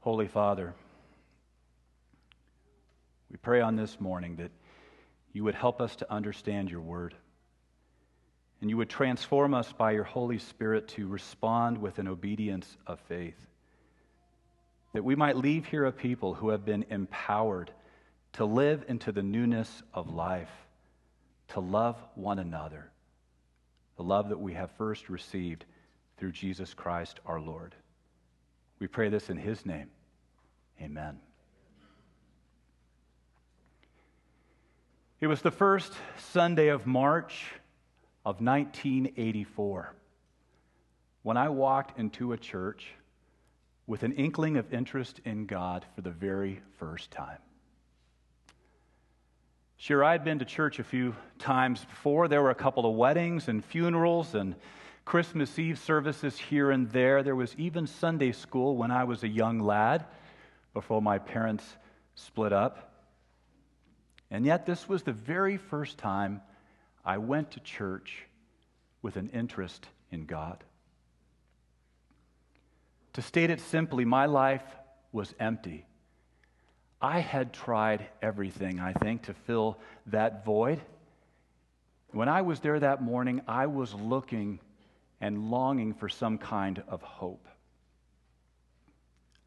Holy 0.00 0.26
Father, 0.26 0.72
we 3.32 3.38
pray 3.38 3.62
on 3.62 3.76
this 3.76 3.98
morning 3.98 4.36
that 4.36 4.50
you 5.32 5.42
would 5.44 5.54
help 5.54 5.80
us 5.80 5.96
to 5.96 6.12
understand 6.12 6.70
your 6.70 6.82
word. 6.82 7.14
And 8.60 8.68
you 8.68 8.76
would 8.76 8.90
transform 8.90 9.54
us 9.54 9.72
by 9.72 9.92
your 9.92 10.04
Holy 10.04 10.38
Spirit 10.38 10.88
to 10.88 11.08
respond 11.08 11.78
with 11.78 11.98
an 11.98 12.06
obedience 12.06 12.76
of 12.86 13.00
faith. 13.08 13.38
That 14.92 15.02
we 15.02 15.16
might 15.16 15.38
leave 15.38 15.64
here 15.64 15.86
a 15.86 15.92
people 15.92 16.34
who 16.34 16.50
have 16.50 16.66
been 16.66 16.84
empowered 16.90 17.72
to 18.34 18.44
live 18.44 18.84
into 18.86 19.12
the 19.12 19.22
newness 19.22 19.82
of 19.94 20.12
life, 20.12 20.52
to 21.48 21.60
love 21.60 21.96
one 22.14 22.38
another, 22.38 22.90
the 23.96 24.04
love 24.04 24.28
that 24.28 24.40
we 24.40 24.52
have 24.52 24.70
first 24.76 25.08
received 25.08 25.64
through 26.18 26.32
Jesus 26.32 26.74
Christ 26.74 27.18
our 27.24 27.40
Lord. 27.40 27.74
We 28.78 28.88
pray 28.88 29.08
this 29.08 29.30
in 29.30 29.38
his 29.38 29.64
name. 29.64 29.88
Amen. 30.80 31.18
It 35.22 35.28
was 35.28 35.40
the 35.40 35.52
first 35.52 35.92
Sunday 36.32 36.66
of 36.66 36.84
March 36.84 37.52
of 38.26 38.40
1984 38.40 39.94
when 41.22 41.36
I 41.36 41.48
walked 41.48 41.96
into 41.96 42.32
a 42.32 42.36
church 42.36 42.88
with 43.86 44.02
an 44.02 44.14
inkling 44.14 44.56
of 44.56 44.74
interest 44.74 45.20
in 45.24 45.46
God 45.46 45.86
for 45.94 46.00
the 46.00 46.10
very 46.10 46.60
first 46.76 47.12
time. 47.12 47.38
Sure, 49.76 50.02
I'd 50.02 50.24
been 50.24 50.40
to 50.40 50.44
church 50.44 50.80
a 50.80 50.84
few 50.84 51.14
times 51.38 51.84
before. 51.84 52.26
There 52.26 52.42
were 52.42 52.50
a 52.50 52.56
couple 52.56 52.84
of 52.84 52.96
weddings 52.96 53.46
and 53.46 53.64
funerals 53.64 54.34
and 54.34 54.56
Christmas 55.04 55.56
Eve 55.56 55.78
services 55.78 56.36
here 56.36 56.72
and 56.72 56.90
there. 56.90 57.22
There 57.22 57.36
was 57.36 57.54
even 57.56 57.86
Sunday 57.86 58.32
school 58.32 58.76
when 58.76 58.90
I 58.90 59.04
was 59.04 59.22
a 59.22 59.28
young 59.28 59.60
lad 59.60 60.04
before 60.74 61.00
my 61.00 61.18
parents 61.18 61.76
split 62.16 62.52
up. 62.52 62.91
And 64.32 64.46
yet, 64.46 64.64
this 64.64 64.88
was 64.88 65.02
the 65.02 65.12
very 65.12 65.58
first 65.58 65.98
time 65.98 66.40
I 67.04 67.18
went 67.18 67.50
to 67.50 67.60
church 67.60 68.24
with 69.02 69.16
an 69.16 69.28
interest 69.28 69.86
in 70.10 70.24
God. 70.24 70.64
To 73.12 73.20
state 73.20 73.50
it 73.50 73.60
simply, 73.60 74.06
my 74.06 74.24
life 74.24 74.64
was 75.12 75.34
empty. 75.38 75.84
I 77.02 77.18
had 77.20 77.52
tried 77.52 78.06
everything, 78.22 78.80
I 78.80 78.94
think, 78.94 79.24
to 79.24 79.34
fill 79.34 79.78
that 80.06 80.46
void. 80.46 80.80
When 82.12 82.30
I 82.30 82.40
was 82.40 82.60
there 82.60 82.80
that 82.80 83.02
morning, 83.02 83.42
I 83.46 83.66
was 83.66 83.92
looking 83.92 84.60
and 85.20 85.50
longing 85.50 85.92
for 85.92 86.08
some 86.08 86.38
kind 86.38 86.82
of 86.88 87.02
hope. 87.02 87.46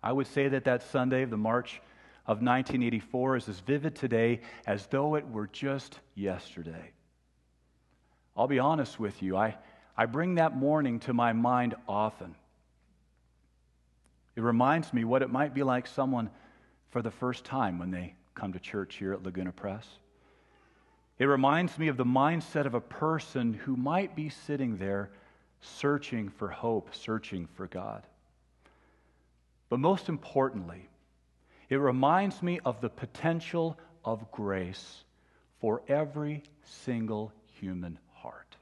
I 0.04 0.12
would 0.12 0.28
say 0.28 0.48
that 0.50 0.66
that 0.66 0.84
Sunday, 0.84 1.24
of 1.24 1.32
the 1.32 1.38
March 1.38 1.82
of 2.28 2.38
1984, 2.38 3.38
is 3.38 3.50
as 3.50 3.60
vivid 3.60 3.96
today 3.96 4.42
as 4.66 4.88
though 4.88 5.16
it 5.16 5.28
were 5.30 5.48
just 5.48 6.00
yesterday. 6.16 6.92
I'll 8.36 8.48
be 8.48 8.60
honest 8.60 9.00
with 9.00 9.22
you, 9.22 9.38
I, 9.38 9.56
I 9.96 10.06
bring 10.06 10.36
that 10.36 10.56
morning 10.58 11.00
to 11.02 11.14
my 11.14 11.34
mind 11.34 11.76
often. 11.88 12.36
It 14.36 14.42
reminds 14.42 14.94
me 14.94 15.06
what 15.06 15.22
it 15.22 15.30
might 15.30 15.54
be 15.54 15.64
like 15.64 15.88
someone 15.88 16.30
for 16.90 17.02
the 17.02 17.12
first 17.12 17.46
time 17.46 17.80
when 17.80 17.92
they 17.92 18.16
come 18.34 18.54
to 18.54 18.60
church 18.60 18.96
here 18.96 19.14
at 19.14 19.24
Laguna 19.24 19.52
Pres. 19.52 19.86
It 21.18 21.26
reminds 21.26 21.80
me 21.80 21.88
of 21.88 21.96
the 21.96 22.04
mindset 22.04 22.66
of 22.66 22.74
a 22.74 22.82
person 22.82 23.54
who 23.54 23.78
might 23.78 24.16
be 24.16 24.30
sitting 24.30 24.78
there 24.78 25.12
searching 25.62 26.30
for 26.30 26.50
hope, 26.50 26.94
searching 26.94 27.48
for 27.56 27.68
God. 27.68 28.04
But 29.70 29.80
most 29.80 30.10
importantly, 30.10 30.90
it 31.70 31.78
reminds 31.78 32.42
me 32.42 32.60
of 32.66 32.82
the 32.82 32.90
potential 32.90 33.78
of 34.04 34.32
grace 34.32 35.04
for 35.60 35.82
every 35.88 36.44
single 36.64 37.32
human 37.60 37.98
heart. 38.14 38.56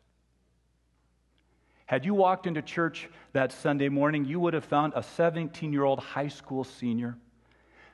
Had 1.86 2.06
you 2.06 2.14
walked 2.14 2.48
into 2.48 2.62
church 2.62 3.10
that 3.34 3.52
Sunday 3.52 3.90
morning, 3.90 4.26
you 4.26 4.40
would 4.40 4.54
have 4.54 4.66
found 4.66 4.94
a 4.96 5.04
17 5.04 5.74
year 5.74 5.84
old 5.84 6.00
high 6.00 6.30
school 6.30 6.64
senior 6.64 7.18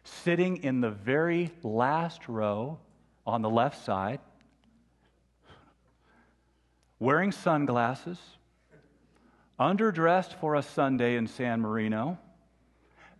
sitting 0.03 0.57
in 0.63 0.81
the 0.81 0.89
very 0.89 1.51
last 1.63 2.27
row 2.27 2.77
on 3.25 3.41
the 3.41 3.49
left 3.49 3.83
side, 3.83 4.19
wearing 6.99 7.31
sunglasses 7.31 8.19
underdressed 9.59 10.33
for 10.39 10.55
a 10.55 10.63
Sunday 10.63 11.17
in 11.17 11.27
San 11.27 11.61
Marino, 11.61 12.17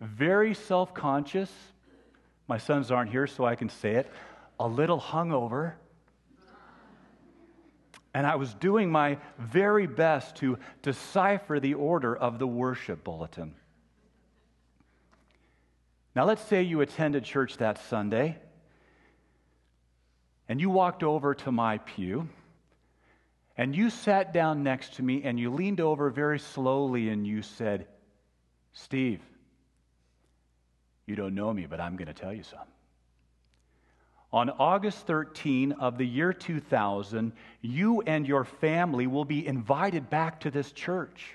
very 0.00 0.54
self 0.54 0.94
conscious. 0.94 1.50
My 2.50 2.58
sons 2.58 2.90
aren't 2.90 3.12
here, 3.12 3.28
so 3.28 3.44
I 3.44 3.54
can 3.54 3.68
say 3.68 3.92
it. 3.92 4.10
A 4.58 4.66
little 4.66 5.00
hungover. 5.00 5.74
And 8.12 8.26
I 8.26 8.34
was 8.34 8.52
doing 8.54 8.90
my 8.90 9.18
very 9.38 9.86
best 9.86 10.34
to 10.38 10.58
decipher 10.82 11.60
the 11.60 11.74
order 11.74 12.16
of 12.16 12.40
the 12.40 12.48
worship 12.48 13.04
bulletin. 13.04 13.54
Now, 16.16 16.24
let's 16.24 16.42
say 16.42 16.64
you 16.64 16.80
attended 16.80 17.22
church 17.22 17.56
that 17.58 17.78
Sunday 17.84 18.36
and 20.48 20.60
you 20.60 20.70
walked 20.70 21.04
over 21.04 21.36
to 21.36 21.52
my 21.52 21.78
pew 21.78 22.28
and 23.56 23.76
you 23.76 23.90
sat 23.90 24.32
down 24.32 24.64
next 24.64 24.94
to 24.94 25.04
me 25.04 25.22
and 25.22 25.38
you 25.38 25.50
leaned 25.50 25.80
over 25.80 26.10
very 26.10 26.40
slowly 26.40 27.10
and 27.10 27.24
you 27.24 27.42
said, 27.42 27.86
Steve, 28.72 29.20
you 31.06 31.16
don't 31.16 31.34
know 31.34 31.52
me, 31.52 31.66
but 31.66 31.80
I'm 31.80 31.96
going 31.96 32.08
to 32.08 32.14
tell 32.14 32.32
you 32.32 32.42
some. 32.42 32.66
On 34.32 34.48
August 34.48 35.06
13 35.06 35.72
of 35.72 35.98
the 35.98 36.06
year 36.06 36.32
2000, 36.32 37.32
you 37.62 38.00
and 38.02 38.26
your 38.26 38.44
family 38.44 39.06
will 39.06 39.24
be 39.24 39.44
invited 39.44 40.08
back 40.08 40.40
to 40.40 40.50
this 40.50 40.70
church. 40.70 41.34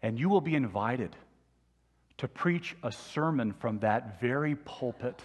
And 0.00 0.18
you 0.18 0.28
will 0.28 0.40
be 0.40 0.54
invited 0.54 1.14
to 2.18 2.28
preach 2.28 2.76
a 2.82 2.92
sermon 2.92 3.52
from 3.52 3.80
that 3.80 4.20
very 4.20 4.54
pulpit 4.54 5.20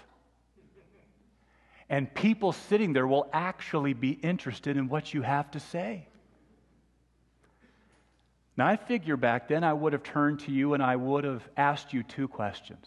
and 1.90 2.14
people 2.14 2.52
sitting 2.52 2.94
there 2.94 3.08
will 3.08 3.28
actually 3.34 3.94
be 3.94 4.12
interested 4.12 4.78
in 4.78 4.90
what 4.90 5.14
you 5.14 5.24
have 5.24 5.50
to 5.52 5.60
say. 5.60 6.08
Now, 8.60 8.68
I 8.68 8.76
figure 8.76 9.16
back 9.16 9.48
then 9.48 9.64
I 9.64 9.72
would 9.72 9.94
have 9.94 10.04
turned 10.04 10.42
to 10.42 10.52
you 10.52 10.74
and 10.74 10.84
I 10.84 10.98
would 10.98 11.24
have 11.24 11.48
asked 11.56 11.94
you 11.94 12.04
two 12.04 12.28
questions. 12.28 12.86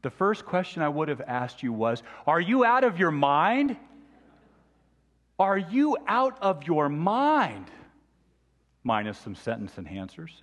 The 0.00 0.08
first 0.08 0.46
question 0.46 0.80
I 0.80 0.88
would 0.88 1.10
have 1.10 1.20
asked 1.20 1.62
you 1.62 1.74
was 1.74 2.02
Are 2.26 2.40
you 2.40 2.64
out 2.64 2.84
of 2.84 2.98
your 2.98 3.10
mind? 3.10 3.76
Are 5.38 5.58
you 5.58 5.98
out 6.08 6.38
of 6.40 6.66
your 6.66 6.88
mind? 6.88 7.66
Minus 8.82 9.18
some 9.18 9.34
sentence 9.34 9.72
enhancers. 9.76 10.40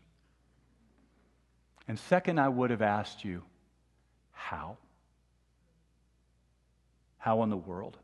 And 1.88 1.98
second, 1.98 2.40
I 2.40 2.50
would 2.50 2.70
have 2.70 2.84
asked 2.84 3.26
you, 3.26 3.42
How? 4.32 4.78
How 7.18 7.42
in 7.42 7.50
the 7.50 7.58
world? 7.58 7.98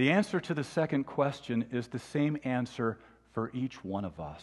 The 0.00 0.12
answer 0.12 0.40
to 0.40 0.54
the 0.54 0.64
second 0.64 1.04
question 1.04 1.66
is 1.72 1.88
the 1.88 1.98
same 1.98 2.38
answer 2.42 2.96
for 3.32 3.50
each 3.52 3.84
one 3.84 4.06
of 4.06 4.18
us. 4.18 4.42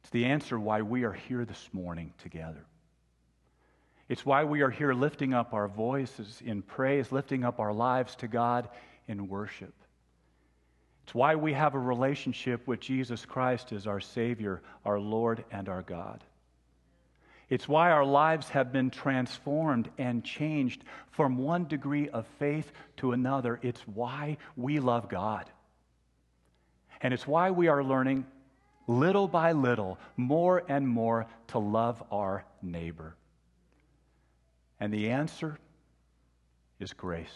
It's 0.00 0.08
the 0.08 0.24
answer 0.24 0.58
why 0.58 0.80
we 0.80 1.04
are 1.04 1.12
here 1.12 1.44
this 1.44 1.68
morning 1.74 2.14
together. 2.16 2.64
It's 4.08 4.24
why 4.24 4.44
we 4.44 4.62
are 4.62 4.70
here 4.70 4.94
lifting 4.94 5.34
up 5.34 5.52
our 5.52 5.68
voices 5.68 6.40
in 6.42 6.62
praise, 6.62 7.12
lifting 7.12 7.44
up 7.44 7.60
our 7.60 7.74
lives 7.74 8.16
to 8.16 8.26
God 8.26 8.70
in 9.06 9.28
worship. 9.28 9.74
It's 11.02 11.14
why 11.14 11.34
we 11.34 11.52
have 11.52 11.74
a 11.74 11.78
relationship 11.78 12.66
with 12.66 12.80
Jesus 12.80 13.26
Christ 13.26 13.70
as 13.70 13.86
our 13.86 14.00
Savior, 14.00 14.62
our 14.86 14.98
Lord, 14.98 15.44
and 15.52 15.68
our 15.68 15.82
God. 15.82 16.24
It's 17.50 17.68
why 17.68 17.90
our 17.90 18.04
lives 18.04 18.48
have 18.50 18.72
been 18.72 18.90
transformed 18.90 19.90
and 19.98 20.24
changed 20.24 20.84
from 21.10 21.36
one 21.36 21.66
degree 21.66 22.08
of 22.08 22.26
faith 22.38 22.70
to 22.98 23.10
another. 23.10 23.58
It's 23.60 23.80
why 23.80 24.38
we 24.56 24.78
love 24.78 25.08
God. 25.08 25.50
And 27.00 27.12
it's 27.12 27.26
why 27.26 27.50
we 27.50 27.66
are 27.66 27.82
learning 27.82 28.24
little 28.86 29.26
by 29.26 29.52
little, 29.52 29.98
more 30.16 30.62
and 30.68 30.86
more, 30.86 31.26
to 31.48 31.58
love 31.58 32.02
our 32.12 32.44
neighbor. 32.62 33.16
And 34.78 34.94
the 34.94 35.10
answer 35.10 35.58
is 36.78 36.92
grace. 36.92 37.34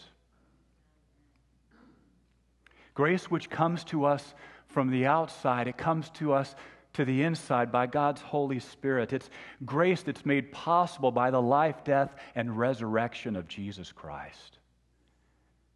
Grace, 2.95 3.31
which 3.31 3.51
comes 3.51 3.83
to 3.85 4.05
us 4.05 4.35
from 4.69 4.91
the 4.91 5.07
outside, 5.07 5.67
it 5.67 5.77
comes 5.77 6.09
to 6.11 6.33
us 6.33 6.55
to 6.95 7.05
the 7.05 7.23
inside 7.23 7.71
by 7.71 7.87
God's 7.87 8.21
Holy 8.23 8.59
Spirit. 8.59 9.13
It's 9.13 9.29
grace 9.65 10.03
that's 10.03 10.25
made 10.25 10.53
possible 10.53 11.11
by 11.11 11.31
the 11.31 11.43
life, 11.43 11.85
death, 11.85 12.15
and 12.35 12.57
resurrection 12.57 13.37
of 13.37 13.49
Jesus 13.49 13.93
Christ. 13.93 14.59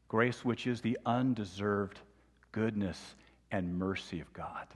Grace, 0.08 0.44
which 0.44 0.66
is 0.66 0.80
the 0.80 0.98
undeserved 1.04 2.00
goodness 2.52 3.14
and 3.50 3.78
mercy 3.78 4.20
of 4.20 4.32
God. 4.32 4.66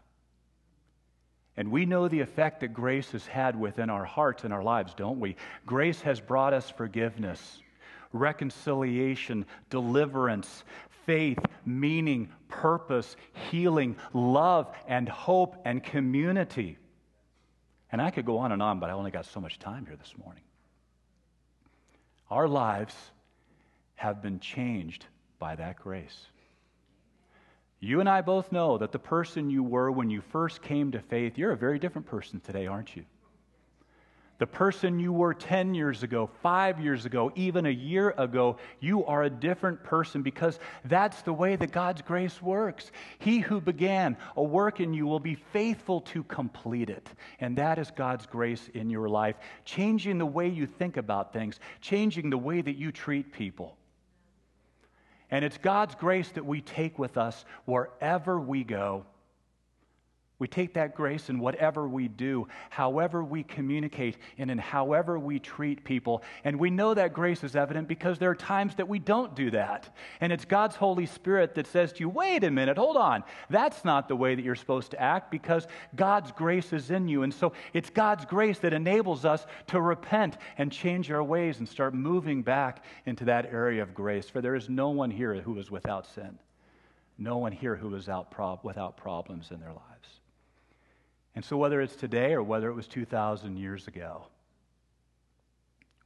And 1.57 1.71
we 1.71 1.87
know 1.87 2.09
the 2.09 2.21
effect 2.21 2.61
that 2.61 2.73
grace 2.73 3.11
has 3.13 3.27
had 3.27 3.59
within 3.59 3.91
our 3.91 4.05
hearts 4.05 4.45
and 4.45 4.53
our 4.53 4.63
lives, 4.63 4.95
don't 4.95 5.21
we? 5.21 5.37
Grace 5.67 6.01
has 6.01 6.21
brought 6.21 6.55
us 6.55 6.71
forgiveness, 6.71 7.61
reconciliation, 8.13 9.47
deliverance, 9.71 10.65
faith, 11.07 11.39
meaning, 11.65 12.29
purpose, 12.49 13.17
healing, 13.51 13.97
love, 14.13 14.73
and 14.87 15.09
hope 15.09 15.57
and 15.65 15.83
community. 15.83 16.79
And 17.91 18.01
I 18.01 18.11
could 18.11 18.25
go 18.25 18.39
on 18.39 18.53
and 18.53 18.63
on, 18.63 18.81
but 18.81 18.91
I 18.91 18.95
only 18.95 19.11
got 19.11 19.27
so 19.27 19.41
much 19.41 19.59
time 19.59 19.87
here 19.87 19.97
this 19.97 20.15
morning. 20.23 20.43
Our 22.31 22.49
lives 22.49 22.95
have 23.97 24.23
been 24.23 24.41
changed 24.41 25.07
by 25.39 25.57
that 25.57 25.77
grace. 25.77 26.27
You 27.81 28.01
and 28.01 28.09
I 28.09 28.21
both 28.21 28.53
know 28.53 28.79
that 28.79 28.93
the 28.93 28.99
person 28.99 29.51
you 29.51 29.63
were 29.63 29.91
when 29.91 30.09
you 30.09 30.21
first 30.21 30.63
came 30.63 30.93
to 30.93 31.01
faith, 31.01 31.37
you're 31.37 31.53
a 31.53 31.57
very 31.57 31.79
different 31.79 32.07
person 32.07 32.41
today, 32.41 32.67
aren't 32.67 32.97
you? 32.97 33.05
The 34.43 34.47
person 34.49 34.99
you 34.99 35.13
were 35.13 35.33
10 35.33 35.73
years 35.73 36.03
ago, 36.03 36.29
five 36.43 36.81
years 36.81 37.07
ago, 37.07 37.31
even 37.37 37.67
a 37.67 37.71
year 37.71 38.13
ago, 38.19 38.57
you 38.81 39.07
are 39.07 39.23
a 39.23 39.31
different 39.31 39.85
person 39.85 40.21
because 40.21 40.59
that's 40.87 41.23
the 41.23 41.33
way 41.33 41.55
that 41.55 41.71
God's 41.71 42.03
grace 42.03 42.43
works. 42.43 42.91
He 43.21 43.39
who 43.39 43.61
began 43.61 44.17
a 44.37 44.43
work 44.43 44.81
in 44.81 44.95
you 44.95 45.07
will 45.07 45.21
be 45.21 45.37
faithful 45.37 46.01
to 46.01 46.25
complete 46.25 46.91
it. 46.91 47.09
And 47.39 47.57
that 47.59 47.79
is 47.79 47.93
God's 47.93 48.27
grace 48.27 48.69
in 48.75 48.91
your 48.91 49.09
life, 49.09 49.37
changing 49.65 50.19
the 50.19 50.27
way 50.27 50.49
you 50.49 50.67
think 50.67 50.97
about 50.97 51.33
things, 51.33 51.61
changing 51.81 52.29
the 52.29 52.37
way 52.37 52.63
that 52.63 52.75
you 52.75 52.91
treat 52.91 53.33
people. 53.33 53.77
And 55.31 55.45
it's 55.45 55.57
God's 55.57 55.95
grace 55.95 56.31
that 56.31 56.45
we 56.45 56.63
take 56.63 56.99
with 56.99 57.17
us 57.17 57.45
wherever 57.65 58.41
we 58.41 58.65
go. 58.65 59.07
We 60.43 60.49
take 60.49 60.75
that 60.75 60.97
grace 60.97 61.29
in 61.29 61.39
whatever 61.39 61.87
we 61.87 62.09
do, 62.09 62.49
however 62.69 63.23
we 63.23 63.45
communicate, 63.45 64.17
and 64.39 64.51
in 64.51 64.59
however 64.59 65.17
we 65.17 65.39
treat 65.39 65.85
people. 65.85 66.25
And 66.43 66.59
we 66.59 66.69
know 66.69 66.95
that 66.95 67.13
grace 67.13 67.45
is 67.45 67.55
evident 67.55 67.87
because 67.87 68.19
there 68.19 68.31
are 68.31 68.35
times 68.35 68.75
that 68.75 68.89
we 68.89 68.99
don't 68.99 69.37
do 69.37 69.53
that. 69.53 69.95
And 70.21 70.33
it's 70.33 70.45
God's 70.45 70.75
Holy 70.75 71.07
Spirit 71.07 71.55
that 71.55 71.69
says 71.69 71.93
to 71.93 72.01
you, 72.01 72.09
wait 72.09 72.43
a 72.43 72.51
minute, 72.51 72.77
hold 72.77 72.97
on. 72.97 73.23
That's 73.51 73.85
not 73.85 74.09
the 74.09 74.17
way 74.17 74.35
that 74.35 74.43
you're 74.43 74.57
supposed 74.57 74.91
to 74.91 75.01
act 75.01 75.31
because 75.31 75.69
God's 75.95 76.33
grace 76.33 76.73
is 76.73 76.91
in 76.91 77.07
you. 77.07 77.23
And 77.23 77.33
so 77.33 77.53
it's 77.73 77.91
God's 77.91 78.25
grace 78.25 78.59
that 78.59 78.73
enables 78.73 79.25
us 79.25 79.47
to 79.69 79.81
repent 79.81 80.39
and 80.59 80.73
change 80.73 81.09
our 81.13 81.23
ways 81.23 81.61
and 81.61 81.69
start 81.69 81.95
moving 81.95 82.43
back 82.43 82.85
into 83.07 83.27
that 83.27 83.47
area 83.47 83.81
of 83.81 83.95
grace. 83.95 84.29
For 84.29 84.41
there 84.41 84.57
is 84.57 84.69
no 84.69 84.91
one 84.91 85.13
here 85.13 85.35
who 85.37 85.57
is 85.61 85.71
without 85.71 86.05
sin, 86.05 86.37
no 87.17 87.37
one 87.37 87.53
here 87.53 87.77
who 87.77 87.95
is 87.95 88.09
without 88.65 88.97
problems 88.97 89.53
in 89.53 89.61
their 89.61 89.69
lives. 89.69 89.83
And 91.35 91.45
so, 91.45 91.57
whether 91.57 91.81
it's 91.81 91.97
today 91.97 92.35
or 92.35 92.43
whether 92.43 92.69
it 92.69 92.75
was 92.75 92.87
2,000 92.87 93.57
years 93.57 93.89
ago, 93.89 94.27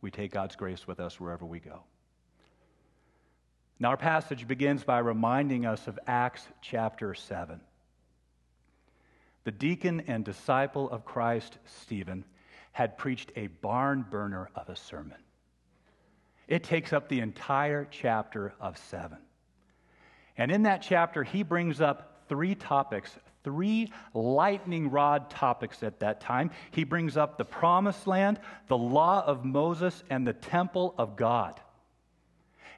we 0.01 0.11
take 0.11 0.31
God's 0.31 0.55
grace 0.55 0.87
with 0.87 1.01
us 1.01 1.19
wherever 1.19 1.45
we 1.45 1.59
go. 1.59 1.81
Now, 3.79 3.91
our 3.91 3.97
passage 3.97 4.47
begins 4.47 4.85
by 4.85 5.01
reminding 5.01 5.67
us 5.67 5.87
of 5.87 5.99
Acts 6.07 6.47
chapter 6.63 7.13
7. 7.13 7.61
The 9.45 9.53
deacon 9.53 10.03
and 10.07 10.25
disciple 10.25 10.91
of 10.91 11.05
Christ, 11.05 11.59
Stephen, 11.65 12.25
had 12.73 12.97
preached 12.97 13.33
a 13.37 13.49
barn 13.49 14.05
burner 14.09 14.51
of 14.55 14.69
a 14.69 14.77
sermon. 14.77 15.19
It 16.49 16.63
takes 16.63 16.93
up 16.93 17.09
the 17.09 17.21
entire 17.21 17.87
chapter 17.91 18.55
of 18.61 18.79
7. 18.79 19.19
And 20.39 20.51
in 20.51 20.63
that 20.65 20.83
chapter, 20.83 21.25
he 21.25 21.43
brings 21.43 21.81
up 21.81 22.25
three 22.29 22.55
topics 22.55 23.11
three 23.47 23.93
lightning 24.13 24.91
rod 24.91 25.31
topics 25.31 25.85
at 25.85 26.01
that 26.01 26.21
time. 26.21 26.51
He 26.73 26.83
brings 26.83 27.17
up 27.17 27.39
the 27.39 27.45
promised 27.45 28.09
land, 28.09 28.41
the 28.67 28.77
law 28.77 29.25
of 29.25 29.45
Moses, 29.45 30.03
and 30.11 30.27
the 30.27 30.33
temple 30.33 30.97
of 30.99 31.15
God. 31.15 31.61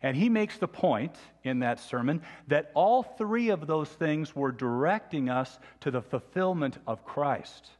And 0.02 0.14
he 0.14 0.28
makes 0.28 0.58
the 0.58 0.68
point 0.68 1.16
in 1.42 1.60
that 1.60 1.80
sermon 1.80 2.20
that 2.48 2.70
all 2.74 3.02
three 3.02 3.48
of 3.48 3.66
those 3.66 3.88
things 3.88 4.36
were 4.36 4.52
directing 4.52 5.30
us 5.30 5.58
to 5.80 5.90
the 5.90 6.02
fulfillment 6.02 6.76
of 6.86 7.02
Christ. 7.02 7.70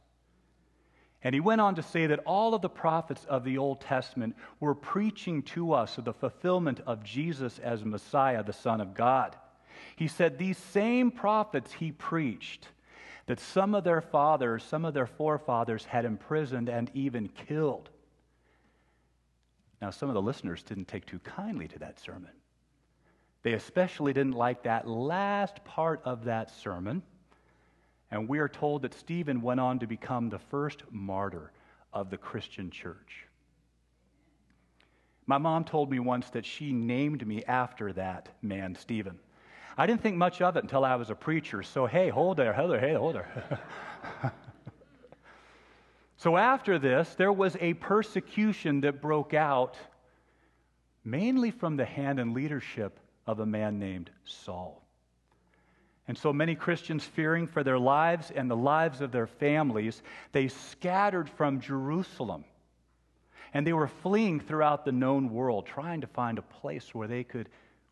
And 1.23 1.35
he 1.35 1.41
went 1.41 1.61
on 1.61 1.75
to 1.75 1.83
say 1.83 2.07
that 2.07 2.23
all 2.25 2.55
of 2.55 2.63
the 2.63 2.69
prophets 2.69 3.23
of 3.25 3.43
the 3.43 3.59
Old 3.59 3.81
Testament 3.81 4.35
were 4.59 4.73
preaching 4.73 5.43
to 5.43 5.73
us 5.73 5.99
of 5.99 6.05
the 6.05 6.13
fulfillment 6.13 6.79
of 6.87 7.03
Jesus 7.03 7.59
as 7.59 7.85
Messiah, 7.85 8.43
the 8.43 8.51
Son 8.51 8.81
of 8.81 8.95
God. 8.95 9.35
He 9.95 10.07
said 10.07 10.39
these 10.39 10.57
same 10.57 11.11
prophets 11.11 11.71
he 11.73 11.91
preached 11.91 12.67
that 13.29 13.39
some 13.39 13.75
of 13.75 13.83
their 13.83 14.01
fathers, 14.01 14.63
some 14.63 14.83
of 14.83 14.95
their 14.95 15.05
forefathers 15.05 15.85
had 15.85 16.03
imprisoned 16.03 16.67
and 16.67 16.89
even 16.95 17.27
killed. 17.27 17.91
Now, 19.79 19.91
some 19.91 20.09
of 20.09 20.15
the 20.15 20.21
listeners 20.21 20.63
didn't 20.63 20.87
take 20.87 21.05
too 21.05 21.19
kindly 21.19 21.67
to 21.67 21.77
that 21.77 21.99
sermon. 21.99 22.31
They 23.43 23.53
especially 23.53 24.13
didn't 24.13 24.33
like 24.33 24.63
that 24.63 24.87
last 24.87 25.63
part 25.63 26.01
of 26.05 26.23
that 26.23 26.49
sermon. 26.49 27.03
And 28.09 28.27
we 28.27 28.39
are 28.39 28.49
told 28.49 28.81
that 28.81 28.95
Stephen 28.95 29.43
went 29.43 29.59
on 29.59 29.77
to 29.77 29.85
become 29.85 30.29
the 30.29 30.39
first 30.39 30.81
martyr 30.89 31.51
of 31.93 32.09
the 32.09 32.17
Christian 32.17 32.71
church. 32.71 33.27
My 35.27 35.37
mom 35.37 35.65
told 35.65 35.91
me 35.91 35.99
once 35.99 36.31
that 36.31 36.47
she 36.47 36.73
named 36.73 37.27
me 37.27 37.43
after 37.43 37.93
that 37.93 38.29
man, 38.41 38.73
Stephen. 38.73 39.19
I 39.79 39.85
didn't 39.85 40.01
think 40.01 40.17
much 40.17 40.41
of 40.41 40.57
it 40.57 40.63
until 40.63 40.83
I 40.83 40.95
was 40.95 41.09
a 41.09 41.15
preacher. 41.15 41.63
So, 41.63 41.85
hey, 41.85 42.09
hold 42.09 42.35
there, 42.35 42.51
hold 42.51 42.71
there, 42.71 42.81
hey, 42.81 42.95
hold 42.95 43.15
there. 43.15 43.61
so, 46.17 46.35
after 46.35 46.77
this, 46.77 47.15
there 47.15 47.31
was 47.31 47.55
a 47.61 47.75
persecution 47.75 48.81
that 48.81 49.01
broke 49.01 49.33
out 49.33 49.77
mainly 51.05 51.49
from 51.49 51.77
the 51.77 51.85
hand 51.85 52.19
and 52.19 52.33
leadership 52.33 52.99
of 53.25 53.39
a 53.39 53.45
man 53.45 53.79
named 53.79 54.09
Saul. 54.25 54.83
And 56.09 56.17
so 56.17 56.33
many 56.33 56.55
Christians, 56.55 57.05
fearing 57.05 57.47
for 57.47 57.63
their 57.63 57.79
lives 57.79 58.31
and 58.31 58.51
the 58.51 58.57
lives 58.57 58.99
of 58.99 59.13
their 59.13 59.27
families, 59.27 60.03
they 60.33 60.49
scattered 60.49 61.29
from 61.29 61.61
Jerusalem. 61.61 62.43
And 63.53 63.65
they 63.65 63.71
were 63.73 63.87
fleeing 63.87 64.41
throughout 64.41 64.83
the 64.83 64.91
known 64.91 65.29
world, 65.29 65.67
trying 65.67 66.01
to 66.01 66.07
find 66.07 66.37
a 66.37 66.41
place 66.41 66.93
where 66.93 67.07
they 67.07 67.23
could 67.23 67.47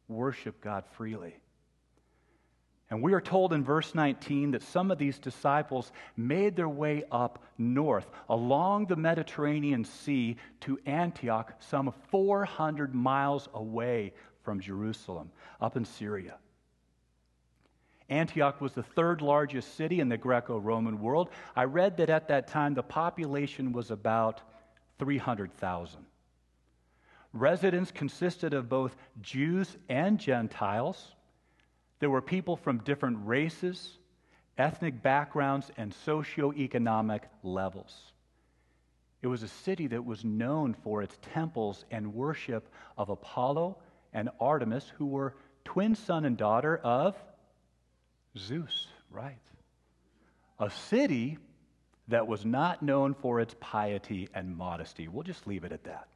worship 0.10 0.60
God 0.60 0.84
freely. 0.98 1.38
And 2.90 3.02
we 3.02 3.14
are 3.14 3.22
told 3.22 3.52
in 3.52 3.66
verse 3.66 3.94
19 3.94 4.52
that 4.52 4.64
some 4.64 4.92
of 4.92 4.98
these 4.98 5.20
disciples 5.20 5.92
made 6.16 6.56
their 6.56 6.70
way 6.70 7.04
up 7.12 7.44
north 7.58 8.10
along 8.30 8.86
the 8.86 8.96
Mediterranean 8.96 9.84
Sea 9.84 10.38
to 10.62 10.80
Antioch, 10.86 11.54
some 11.60 11.94
400 12.12 12.96
miles 12.96 13.50
away 13.54 14.14
from 14.44 14.62
Jerusalem, 14.62 15.32
up 15.60 15.76
in 15.76 15.84
Syria. 15.84 16.38
Antioch 18.10 18.62
was 18.62 18.72
the 18.72 18.84
third 18.84 19.22
largest 19.22 19.76
city 19.76 20.00
in 20.00 20.08
the 20.08 20.18
Greco 20.18 20.58
Roman 20.58 21.02
world. 21.02 21.30
I 21.58 21.66
read 21.66 21.98
that 21.98 22.10
at 22.10 22.30
that 22.30 22.48
time 22.48 22.74
the 22.74 22.84
population 22.84 23.74
was 23.74 23.92
about 23.92 24.42
300,000. 25.00 26.06
Residents 27.34 27.92
consisted 27.92 28.54
of 28.54 28.70
both 28.70 28.96
Jews 29.22 29.78
and 29.90 30.18
Gentiles. 30.18 31.16
There 32.00 32.10
were 32.10 32.22
people 32.22 32.56
from 32.56 32.80
different 32.80 33.18
races, 33.26 33.98
ethnic 34.58 35.02
backgrounds, 35.02 35.72
and 35.78 35.94
socioeconomic 36.06 37.22
levels. 37.44 37.94
It 39.22 39.28
was 39.28 39.44
a 39.44 39.48
city 39.48 39.88
that 39.88 40.06
was 40.06 40.24
known 40.24 40.76
for 40.84 41.02
its 41.02 41.18
temples 41.34 41.86
and 41.90 42.14
worship 42.14 42.70
of 42.98 43.10
Apollo 43.10 43.78
and 44.14 44.30
Artemis, 44.40 44.92
who 44.98 45.08
were 45.08 45.36
twin 45.66 45.96
son 45.96 46.24
and 46.26 46.38
daughter 46.38 46.78
of 46.78 47.16
Zeus, 48.38 48.88
right? 49.10 49.40
A 50.60 50.70
city 50.70 51.40
that 52.08 52.28
was 52.28 52.46
not 52.46 52.82
known 52.82 53.16
for 53.16 53.40
its 53.40 53.56
piety 53.60 54.30
and 54.34 54.56
modesty. 54.56 55.08
We'll 55.08 55.24
just 55.24 55.48
leave 55.48 55.64
it 55.64 55.72
at 55.72 55.84
that. 55.86 56.08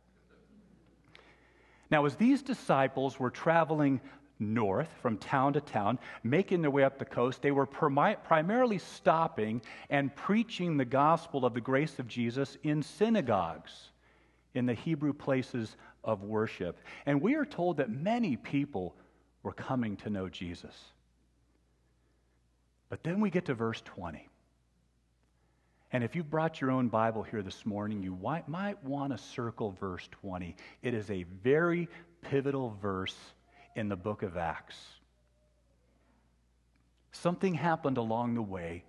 Now, 1.90 2.06
as 2.06 2.16
these 2.16 2.42
disciples 2.42 3.20
were 3.20 3.30
traveling 3.30 4.00
north 4.42 4.90
from 5.02 5.18
town 5.18 5.54
to 5.54 5.62
town, 5.62 6.00
making 6.24 6.62
their 6.62 6.72
way 6.72 6.84
up 6.84 7.00
the 7.00 7.06
coast, 7.06 7.42
they 7.42 7.52
were 7.52 7.66
primarily 7.66 8.80
stopping 8.80 9.62
and 9.90 10.14
preaching 10.16 10.76
the 10.76 10.86
gospel 10.86 11.46
of 11.46 11.54
the 11.54 11.62
grace 11.62 12.00
of 12.00 12.08
Jesus 12.08 12.58
in 12.64 12.84
synagogues, 12.84 13.92
in 14.54 14.66
the 14.66 14.74
Hebrew 14.74 15.14
places 15.14 15.78
of 16.04 16.24
worship. 16.24 16.80
And 17.06 17.22
we 17.22 17.36
are 17.36 17.46
told 17.46 17.78
that 17.78 17.90
many 17.90 18.36
people 18.36 18.96
were 19.44 19.54
coming 19.54 19.96
to 19.98 20.10
know 20.10 20.28
Jesus. 20.28 20.76
But 22.90 23.04
then 23.04 23.22
we 23.22 23.30
get 23.30 23.46
to 23.46 23.54
verse 23.54 23.82
20. 23.86 24.28
And 25.94 26.04
if 26.04 26.16
you've 26.16 26.30
brought 26.30 26.62
your 26.62 26.72
own 26.72 26.88
Bible 26.88 27.22
here 27.22 27.42
this 27.42 27.66
morning, 27.66 28.02
you 28.02 28.18
might 28.48 28.84
want 28.84 29.12
to 29.12 29.18
circle 29.18 29.72
verse 29.80 30.08
20. 30.22 30.56
It 30.82 30.94
is 30.94 31.10
a 31.12 31.24
very 31.44 31.90
pivotal 32.22 32.78
verse 32.82 33.16
in 33.76 33.90
the 33.90 33.96
book 33.96 34.24
of 34.24 34.38
Acts. 34.38 34.78
Something 37.12 37.54
happened 37.54 37.98
along 37.98 38.36
the 38.36 38.42
way 38.42 38.84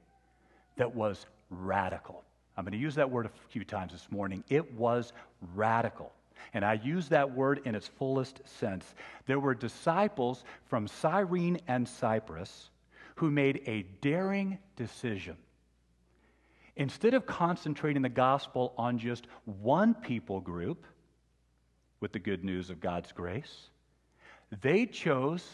that 0.77 0.95
was 0.95 1.27
radical. 1.51 2.23
I'm 2.57 2.65
going 2.65 2.73
to 2.73 2.79
use 2.79 2.95
that 2.97 3.11
word 3.11 3.27
a 3.27 3.31
few 3.51 3.65
times 3.65 3.93
this 3.93 4.07
morning. 4.11 4.45
It 4.49 4.73
was 4.75 5.13
radical. 5.55 6.13
And 6.55 6.65
I 6.65 6.75
use 6.75 7.09
that 7.09 7.35
word 7.35 7.61
in 7.65 7.75
its 7.75 7.89
fullest 7.89 8.41
sense. 8.59 8.95
There 9.27 9.41
were 9.41 9.55
disciples 9.55 10.45
from 10.67 10.89
Cyrene 10.89 11.61
and 11.69 11.89
Cyprus 11.89 12.71
who 13.17 13.31
made 13.31 13.63
a 13.67 13.83
daring 14.01 14.59
decision. 14.77 15.37
Instead 16.77 17.15
of 17.15 17.27
concentrating 17.27 18.03
the 18.03 18.09
gospel 18.09 18.73
on 18.79 18.99
just 18.99 19.27
one 19.45 19.95
people 19.95 20.41
group 20.41 20.87
with 22.01 22.13
the 22.13 22.19
good 22.19 22.45
news 22.45 22.71
of 22.71 22.81
God's 22.81 23.13
grace, 23.13 23.69
they 24.61 24.87
chose, 24.87 25.49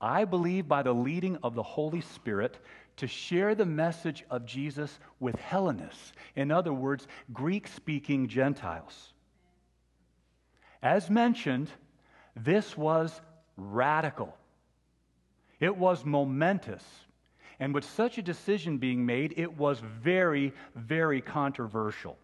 I 0.00 0.24
believe, 0.24 0.68
by 0.68 0.82
the 0.82 0.92
leading 0.92 1.38
of 1.42 1.54
the 1.54 1.62
Holy 1.62 2.00
Spirit, 2.00 2.58
to 2.96 3.06
share 3.06 3.54
the 3.54 3.64
message 3.64 4.24
of 4.30 4.44
Jesus 4.44 4.98
with 5.18 5.36
Hellenists, 5.36 6.12
in 6.36 6.50
other 6.50 6.72
words, 6.72 7.06
Greek 7.32 7.66
speaking 7.68 8.28
Gentiles. 8.28 9.12
As 10.82 11.08
mentioned, 11.08 11.70
this 12.36 12.76
was 12.76 13.20
radical, 13.56 14.36
it 15.60 15.76
was 15.76 16.04
momentous. 16.04 16.84
And 17.60 17.72
with 17.72 17.84
such 17.84 18.18
a 18.18 18.22
decision 18.22 18.78
being 18.78 19.06
made, 19.06 19.34
it 19.36 19.56
was 19.56 19.78
very, 19.78 20.52
very 20.74 21.20
controversial. 21.20 22.18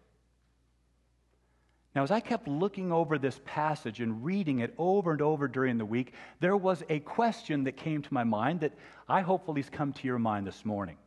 Now, 1.95 2.03
as 2.03 2.11
I 2.11 2.19
kept 2.19 2.47
looking 2.47 2.91
over 2.91 3.17
this 3.17 3.39
passage 3.45 3.99
and 3.99 4.23
reading 4.23 4.59
it 4.59 4.73
over 4.77 5.11
and 5.11 5.21
over 5.21 5.47
during 5.47 5.77
the 5.77 5.85
week, 5.85 6.13
there 6.39 6.55
was 6.55 6.83
a 6.87 6.99
question 6.99 7.63
that 7.63 7.77
came 7.77 8.01
to 8.03 8.13
my 8.13 8.23
mind 8.23 8.59
that 8.59 8.73
I 9.07 9.21
hopefully 9.21 9.61
has 9.61 9.69
come 9.69 9.93
to 9.93 10.07
your 10.07 10.19
mind 10.19 10.45
this 10.45 10.63
morning. 10.63 10.97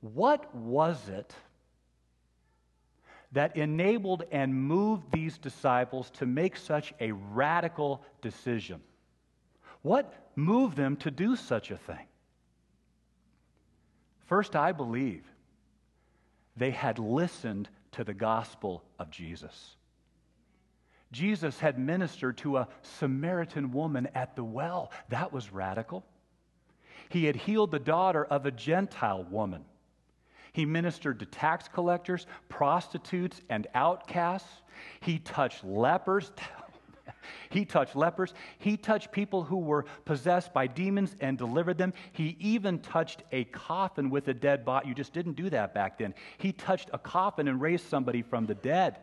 What 0.00 0.54
was 0.54 1.08
it 1.08 1.34
that 3.32 3.56
enabled 3.56 4.24
and 4.30 4.54
moved 4.54 5.10
these 5.10 5.38
disciples 5.38 6.10
to 6.10 6.26
make 6.26 6.56
such 6.56 6.92
a 7.00 7.12
radical 7.12 8.04
decision? 8.20 8.82
What 9.80 10.12
moved 10.36 10.76
them 10.76 10.96
to 10.96 11.10
do 11.10 11.34
such 11.34 11.70
a 11.70 11.78
thing? 11.78 12.06
First, 14.26 14.54
I 14.54 14.72
believe 14.72 15.24
they 16.56 16.72
had 16.72 16.98
listened 16.98 17.68
to 17.96 18.04
the 18.04 18.14
gospel 18.14 18.84
of 18.98 19.10
Jesus. 19.10 19.76
Jesus 21.12 21.58
had 21.58 21.78
ministered 21.78 22.36
to 22.38 22.58
a 22.58 22.68
Samaritan 22.82 23.72
woman 23.72 24.06
at 24.14 24.36
the 24.36 24.44
well. 24.44 24.92
That 25.08 25.32
was 25.32 25.50
radical. 25.50 26.04
He 27.08 27.24
had 27.24 27.36
healed 27.36 27.70
the 27.70 27.78
daughter 27.78 28.24
of 28.24 28.44
a 28.44 28.50
Gentile 28.50 29.24
woman. 29.24 29.64
He 30.52 30.66
ministered 30.66 31.20
to 31.20 31.26
tax 31.26 31.68
collectors, 31.68 32.26
prostitutes, 32.50 33.40
and 33.48 33.66
outcasts. 33.74 34.62
He 35.00 35.18
touched 35.18 35.64
lepers. 35.64 36.32
He 37.50 37.64
touched 37.64 37.96
lepers. 37.96 38.34
He 38.58 38.76
touched 38.76 39.12
people 39.12 39.42
who 39.42 39.58
were 39.58 39.84
possessed 40.04 40.52
by 40.52 40.66
demons 40.66 41.14
and 41.20 41.38
delivered 41.38 41.78
them. 41.78 41.92
He 42.12 42.36
even 42.40 42.80
touched 42.80 43.22
a 43.32 43.44
coffin 43.44 44.10
with 44.10 44.28
a 44.28 44.34
dead 44.34 44.64
body. 44.64 44.88
You 44.88 44.94
just 44.94 45.12
didn't 45.12 45.34
do 45.34 45.48
that 45.50 45.72
back 45.72 45.98
then. 45.98 46.14
He 46.38 46.52
touched 46.52 46.90
a 46.92 46.98
coffin 46.98 47.48
and 47.48 47.60
raised 47.60 47.88
somebody 47.88 48.22
from 48.22 48.46
the 48.46 48.54
dead. 48.54 48.98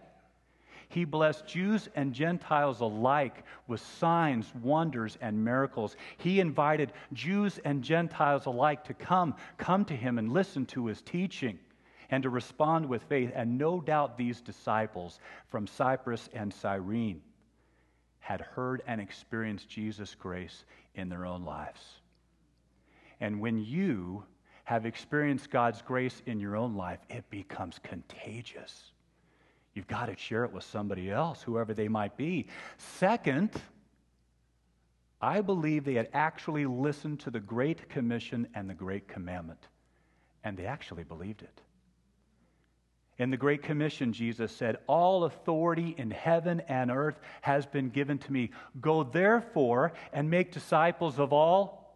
He 0.90 1.06
blessed 1.06 1.48
Jews 1.48 1.90
and 1.96 2.14
Gentiles 2.14 2.82
alike 2.82 3.44
with 3.68 3.82
signs, 3.82 4.54
wonders, 4.62 5.18
and 5.22 5.44
miracles. 5.44 5.96
He 6.18 6.40
invited 6.40 6.94
Jews 7.14 7.60
and 7.66 7.84
Gentiles 7.84 8.46
alike 8.46 8.84
to 8.84 8.94
come, 8.94 9.36
come 9.58 9.86
to 9.86 9.96
him 9.96 10.20
and 10.20 10.32
listen 10.32 10.66
to 10.68 10.86
his 10.86 11.02
teaching 11.02 11.58
and 12.12 12.22
to 12.22 12.30
respond 12.30 12.86
with 12.86 13.02
faith. 13.04 13.32
And 13.34 13.58
no 13.58 13.82
doubt 13.82 14.18
these 14.18 14.42
disciples 14.42 15.20
from 15.48 15.66
Cyprus 15.66 16.30
and 16.34 16.54
Cyrene 16.54 17.22
had 18.24 18.40
heard 18.40 18.82
and 18.88 19.02
experienced 19.02 19.68
Jesus' 19.68 20.16
grace 20.16 20.64
in 20.96 21.10
their 21.10 21.26
own 21.26 21.44
lives. 21.44 21.82
And 23.20 23.42
when 23.42 23.58
you 23.58 24.24
have 24.64 24.86
experienced 24.86 25.50
God's 25.50 25.82
grace 25.82 26.22
in 26.26 26.40
your 26.40 26.56
own 26.56 26.78
life, 26.78 27.00
it 27.10 27.30
becomes 27.30 27.80
contagious. 27.84 28.92
You've 29.74 29.90
got 29.90 30.06
to 30.06 30.16
share 30.16 30.46
it 30.46 30.54
with 30.54 30.64
somebody 30.64 31.12
else, 31.12 31.42
whoever 31.42 31.74
they 31.74 31.90
might 31.90 32.16
be. 32.16 32.48
Second, 32.78 33.50
I 35.20 35.42
believe 35.42 35.84
they 35.84 35.96
had 35.96 36.08
actually 36.14 36.66
listened 36.66 37.20
to 37.22 37.30
the 37.30 37.42
Great 37.42 37.90
Commission 37.90 38.48
and 38.56 38.70
the 38.70 38.74
Great 38.74 39.10
Commandment, 39.10 39.68
and 40.46 40.56
they 40.56 40.66
actually 40.66 41.04
believed 41.04 41.42
it. 41.42 41.62
In 43.20 43.30
the 43.30 43.38
Great 43.38 43.62
Commission, 43.62 44.12
Jesus 44.12 44.56
said, 44.56 44.78
All 44.88 45.26
authority 45.26 45.94
in 45.98 46.10
heaven 46.10 46.62
and 46.68 46.90
earth 46.90 47.20
has 47.42 47.66
been 47.66 47.90
given 47.90 48.18
to 48.18 48.34
me. 48.34 48.50
Go 48.82 49.04
therefore 49.04 49.94
and 50.12 50.30
make 50.30 50.52
disciples 50.52 51.20
of 51.20 51.32
all 51.32 51.96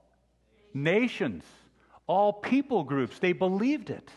nations, 0.73 1.43
all 2.05 2.31
people 2.31 2.83
groups. 2.83 3.17
They 3.17 3.33
believed 3.33 3.89
it. 3.89 4.09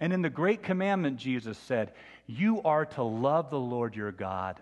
And 0.00 0.12
in 0.12 0.22
the 0.22 0.30
Great 0.30 0.62
Commandment, 0.62 1.16
Jesus 1.18 1.58
said, 1.58 1.92
You 2.26 2.62
are 2.62 2.86
to 2.86 3.02
love 3.02 3.50
the 3.50 3.58
Lord 3.58 3.96
your 3.96 4.12
God 4.12 4.60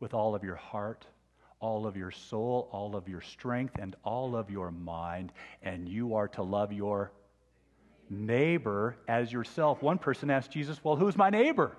with 0.00 0.14
all 0.14 0.34
of 0.34 0.42
your 0.42 0.56
heart, 0.56 1.06
all 1.60 1.86
of 1.86 1.96
your 1.96 2.10
soul, 2.10 2.68
all 2.72 2.96
of 2.96 3.08
your 3.08 3.20
strength, 3.20 3.76
and 3.78 3.94
all 4.02 4.34
of 4.34 4.50
your 4.50 4.72
mind. 4.72 5.32
And 5.62 5.88
you 5.88 6.16
are 6.16 6.26
to 6.28 6.42
love 6.42 6.72
your 6.72 7.12
neighbor 8.12 8.96
as 9.08 9.32
yourself. 9.32 9.82
One 9.82 9.98
person 9.98 10.30
asked 10.30 10.50
Jesus, 10.50 10.84
Well, 10.84 10.96
who's 10.96 11.16
my 11.16 11.30
neighbor? 11.30 11.76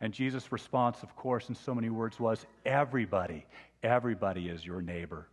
And 0.00 0.12
Jesus' 0.12 0.52
response, 0.52 1.02
of 1.02 1.14
course, 1.16 1.48
in 1.48 1.54
so 1.54 1.74
many 1.74 1.90
words, 1.90 2.20
was 2.20 2.46
everybody. 2.64 3.44
Everybody 3.82 4.48
is 4.48 4.64
your 4.64 4.80
neighbor. 4.80 5.26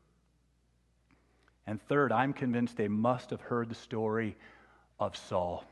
And 1.65 1.81
third, 1.87 2.11
I'm 2.11 2.33
convinced 2.33 2.77
they 2.77 2.87
must 2.87 3.29
have 3.29 3.41
heard 3.41 3.69
the 3.69 3.75
story 3.75 4.35
of 4.99 5.15
Saul. 5.15 5.65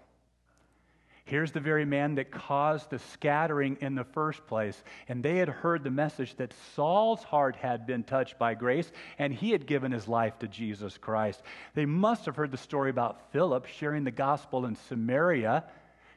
Here's 1.28 1.52
the 1.52 1.60
very 1.60 1.86
man 1.86 2.16
that 2.16 2.30
caused 2.30 2.92
the 2.92 3.00
scattering 3.00 3.78
in 3.82 3.96
the 3.96 4.04
first 4.04 4.46
place. 4.46 4.84
And 5.08 5.24
they 5.24 5.38
had 5.38 5.50
heard 5.50 5.84
the 5.84 5.90
message 5.90 6.36
that 6.36 6.54
Saul's 6.76 7.24
heart 7.24 7.56
had 7.56 7.88
been 7.88 8.04
touched 8.04 8.38
by 8.38 8.54
grace 8.54 8.92
and 9.18 9.34
he 9.34 9.50
had 9.50 9.66
given 9.66 9.92
his 9.92 10.08
life 10.08 10.38
to 10.40 10.48
Jesus 10.48 11.00
Christ. 11.00 11.42
They 11.74 11.88
must 11.88 12.26
have 12.26 12.36
heard 12.36 12.52
the 12.52 12.58
story 12.58 12.92
about 12.92 13.32
Philip 13.32 13.66
sharing 13.66 14.04
the 14.04 14.12
gospel 14.12 14.68
in 14.68 14.76
Samaria, 14.76 15.64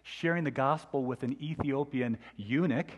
sharing 0.02 0.44
the 0.44 0.50
gospel 0.50 1.02
with 1.06 1.22
an 1.22 1.42
Ethiopian 1.42 2.18
eunuch. 2.36 2.90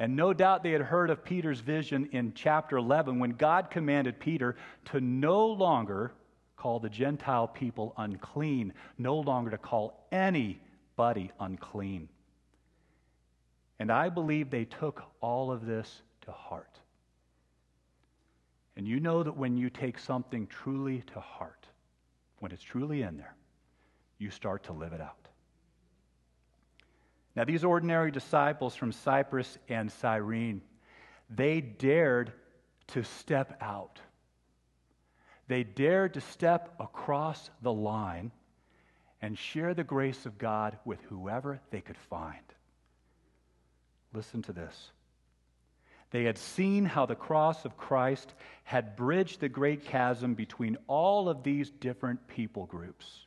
And 0.00 0.16
no 0.16 0.32
doubt 0.32 0.64
they 0.64 0.72
had 0.72 0.82
heard 0.82 1.10
of 1.10 1.24
Peter's 1.24 1.60
vision 1.60 2.08
in 2.10 2.32
chapter 2.34 2.76
11 2.78 3.20
when 3.20 3.30
God 3.30 3.70
commanded 3.70 4.18
Peter 4.18 4.56
to 4.86 5.00
no 5.00 5.46
longer 5.46 6.12
call 6.56 6.80
the 6.80 6.88
Gentile 6.88 7.46
people 7.46 7.94
unclean, 7.96 8.72
no 8.98 9.18
longer 9.20 9.52
to 9.52 9.58
call 9.58 10.08
any 10.10 10.60
body 10.96 11.30
unclean. 11.38 12.08
And 13.78 13.92
I 13.92 14.08
believe 14.08 14.50
they 14.50 14.64
took 14.64 15.02
all 15.20 15.52
of 15.52 15.66
this 15.66 16.02
to 16.22 16.32
heart. 16.32 16.80
And 18.76 18.86
you 18.86 19.00
know 19.00 19.22
that 19.22 19.36
when 19.36 19.56
you 19.56 19.70
take 19.70 19.98
something 19.98 20.46
truly 20.46 21.02
to 21.12 21.20
heart, 21.20 21.66
when 22.40 22.52
it's 22.52 22.62
truly 22.62 23.02
in 23.02 23.16
there, 23.16 23.34
you 24.18 24.30
start 24.30 24.64
to 24.64 24.72
live 24.72 24.92
it 24.92 25.00
out. 25.00 25.28
Now, 27.34 27.44
these 27.44 27.64
ordinary 27.64 28.10
disciples 28.10 28.74
from 28.74 28.92
Cyprus 28.92 29.58
and 29.68 29.92
Cyrene, 29.92 30.62
they 31.28 31.60
dared 31.60 32.32
to 32.88 33.04
step 33.04 33.58
out. 33.60 34.00
They 35.48 35.62
dared 35.62 36.14
to 36.14 36.20
step 36.22 36.74
across 36.80 37.50
the 37.62 37.72
line 37.72 38.32
and 39.22 39.38
share 39.38 39.74
the 39.74 39.84
grace 39.84 40.26
of 40.26 40.38
God 40.38 40.76
with 40.84 41.00
whoever 41.02 41.60
they 41.70 41.80
could 41.80 41.96
find. 41.96 42.36
Listen 44.12 44.42
to 44.42 44.52
this. 44.52 44.90
They 46.10 46.24
had 46.24 46.38
seen 46.38 46.84
how 46.84 47.06
the 47.06 47.14
cross 47.14 47.64
of 47.64 47.76
Christ 47.76 48.32
had 48.64 48.96
bridged 48.96 49.40
the 49.40 49.48
great 49.48 49.84
chasm 49.84 50.34
between 50.34 50.78
all 50.86 51.28
of 51.28 51.42
these 51.42 51.70
different 51.70 52.26
people 52.28 52.66
groups 52.66 53.26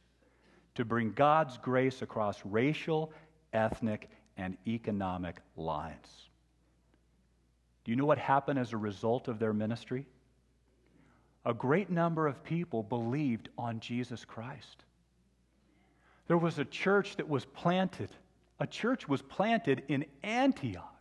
to 0.75 0.85
bring 0.85 1.11
God's 1.11 1.57
grace 1.57 2.01
across 2.01 2.39
racial, 2.45 3.11
ethnic, 3.51 4.09
and 4.37 4.57
economic 4.65 5.37
lines. 5.57 6.29
Do 7.83 7.91
you 7.91 7.97
know 7.97 8.05
what 8.05 8.17
happened 8.17 8.59
as 8.59 8.71
a 8.71 8.77
result 8.77 9.27
of 9.27 9.39
their 9.39 9.53
ministry? 9.53 10.05
A 11.45 11.53
great 11.53 11.89
number 11.89 12.27
of 12.27 12.43
people 12.43 12.83
believed 12.83 13.49
on 13.57 13.79
Jesus 13.79 14.23
Christ. 14.23 14.83
There 16.29 16.37
was 16.37 16.59
a 16.59 16.65
church 16.65 17.15
that 17.15 17.27
was 17.27 17.43
planted. 17.43 18.11
A 18.59 18.67
church 18.67 19.09
was 19.09 19.19
planted 19.19 19.81
in 19.87 20.05
Antioch. 20.21 20.95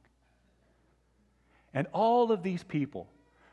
And 1.75 1.87
all 1.93 2.33
of 2.33 2.43
these 2.43 2.65
people, 2.65 3.11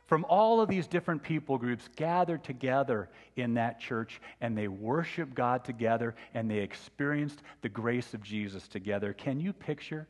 from 0.08 0.26
all 0.30 0.62
of 0.62 0.70
these 0.70 0.88
different 0.88 1.22
people 1.22 1.58
groups, 1.58 1.90
gathered 1.98 2.46
together 2.46 3.10
in 3.36 3.56
that 3.56 3.82
church 3.82 4.22
and 4.40 4.58
they 4.58 4.70
worshiped 4.70 5.36
God 5.36 5.66
together 5.66 6.16
and 6.34 6.50
they 6.50 6.60
experienced 6.60 7.44
the 7.62 7.68
grace 7.68 8.14
of 8.14 8.24
Jesus 8.24 8.70
together. 8.70 9.12
Can 9.12 9.42
you 9.42 9.52
picture? 9.52 10.08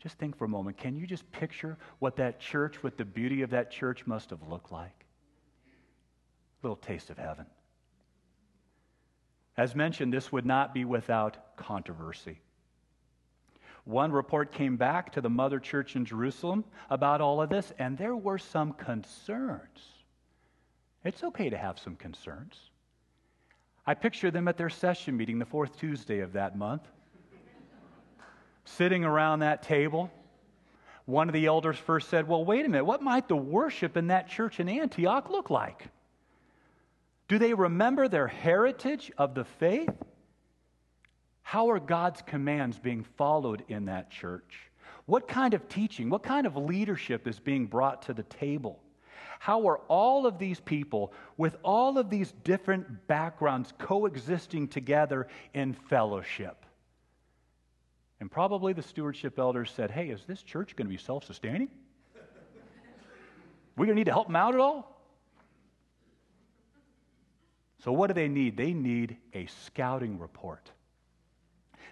Just 0.00 0.18
think 0.18 0.36
for 0.36 0.46
a 0.46 0.48
moment. 0.48 0.78
Can 0.78 0.96
you 0.96 1.06
just 1.06 1.30
picture 1.30 1.78
what 2.00 2.16
that 2.16 2.40
church, 2.40 2.82
what 2.82 2.98
the 2.98 3.04
beauty 3.04 3.42
of 3.42 3.50
that 3.50 3.70
church 3.70 4.04
must 4.04 4.30
have 4.30 4.42
looked 4.48 4.72
like? 4.72 5.04
A 6.60 6.66
little 6.66 6.76
taste 6.76 7.10
of 7.10 7.18
heaven. 7.18 7.46
As 9.56 9.74
mentioned, 9.74 10.12
this 10.12 10.32
would 10.32 10.46
not 10.46 10.74
be 10.74 10.84
without 10.84 11.56
controversy. 11.56 12.40
One 13.84 14.12
report 14.12 14.52
came 14.52 14.76
back 14.76 15.12
to 15.12 15.20
the 15.20 15.30
mother 15.30 15.60
church 15.60 15.94
in 15.94 16.04
Jerusalem 16.04 16.64
about 16.90 17.20
all 17.20 17.40
of 17.40 17.50
this, 17.50 17.72
and 17.78 17.96
there 17.96 18.16
were 18.16 18.38
some 18.38 18.72
concerns. 18.72 19.80
It's 21.04 21.22
okay 21.22 21.50
to 21.50 21.58
have 21.58 21.78
some 21.78 21.96
concerns. 21.96 22.58
I 23.86 23.92
picture 23.92 24.30
them 24.30 24.48
at 24.48 24.56
their 24.56 24.70
session 24.70 25.16
meeting 25.16 25.38
the 25.38 25.44
fourth 25.44 25.76
Tuesday 25.78 26.20
of 26.20 26.32
that 26.32 26.56
month, 26.56 26.88
sitting 28.64 29.04
around 29.04 29.40
that 29.40 29.62
table. 29.62 30.10
One 31.04 31.28
of 31.28 31.34
the 31.34 31.44
elders 31.44 31.76
first 31.76 32.08
said, 32.08 32.26
Well, 32.26 32.46
wait 32.46 32.64
a 32.64 32.68
minute, 32.68 32.86
what 32.86 33.02
might 33.02 33.28
the 33.28 33.36
worship 33.36 33.98
in 33.98 34.06
that 34.06 34.28
church 34.28 34.58
in 34.58 34.70
Antioch 34.70 35.28
look 35.28 35.50
like? 35.50 35.88
Do 37.28 37.38
they 37.38 37.54
remember 37.54 38.08
their 38.08 38.28
heritage 38.28 39.10
of 39.16 39.34
the 39.34 39.44
faith? 39.44 39.90
How 41.42 41.70
are 41.70 41.80
God's 41.80 42.22
commands 42.22 42.78
being 42.78 43.04
followed 43.16 43.64
in 43.68 43.86
that 43.86 44.10
church? 44.10 44.70
What 45.06 45.28
kind 45.28 45.54
of 45.54 45.68
teaching, 45.68 46.10
what 46.10 46.22
kind 46.22 46.46
of 46.46 46.56
leadership 46.56 47.26
is 47.26 47.38
being 47.38 47.66
brought 47.66 48.02
to 48.02 48.14
the 48.14 48.22
table? 48.24 48.80
How 49.38 49.66
are 49.68 49.78
all 49.88 50.26
of 50.26 50.38
these 50.38 50.60
people, 50.60 51.12
with 51.36 51.56
all 51.62 51.98
of 51.98 52.08
these 52.08 52.32
different 52.44 53.06
backgrounds, 53.06 53.72
coexisting 53.78 54.68
together 54.68 55.28
in 55.52 55.74
fellowship? 55.74 56.64
And 58.20 58.30
probably 58.30 58.72
the 58.72 58.82
stewardship 58.82 59.38
elders 59.38 59.70
said, 59.70 59.90
Hey, 59.90 60.08
is 60.08 60.24
this 60.24 60.42
church 60.42 60.76
going 60.76 60.86
to 60.86 60.90
be 60.90 60.96
self 60.96 61.24
sustaining? 61.24 61.68
We're 63.76 63.86
going 63.86 63.96
to 63.96 64.00
need 64.00 64.06
to 64.06 64.12
help 64.12 64.28
them 64.28 64.36
out 64.36 64.54
at 64.54 64.60
all? 64.60 64.93
So, 67.84 67.92
what 67.92 68.06
do 68.06 68.14
they 68.14 68.28
need? 68.28 68.56
They 68.56 68.72
need 68.72 69.18
a 69.34 69.44
scouting 69.44 70.18
report. 70.18 70.70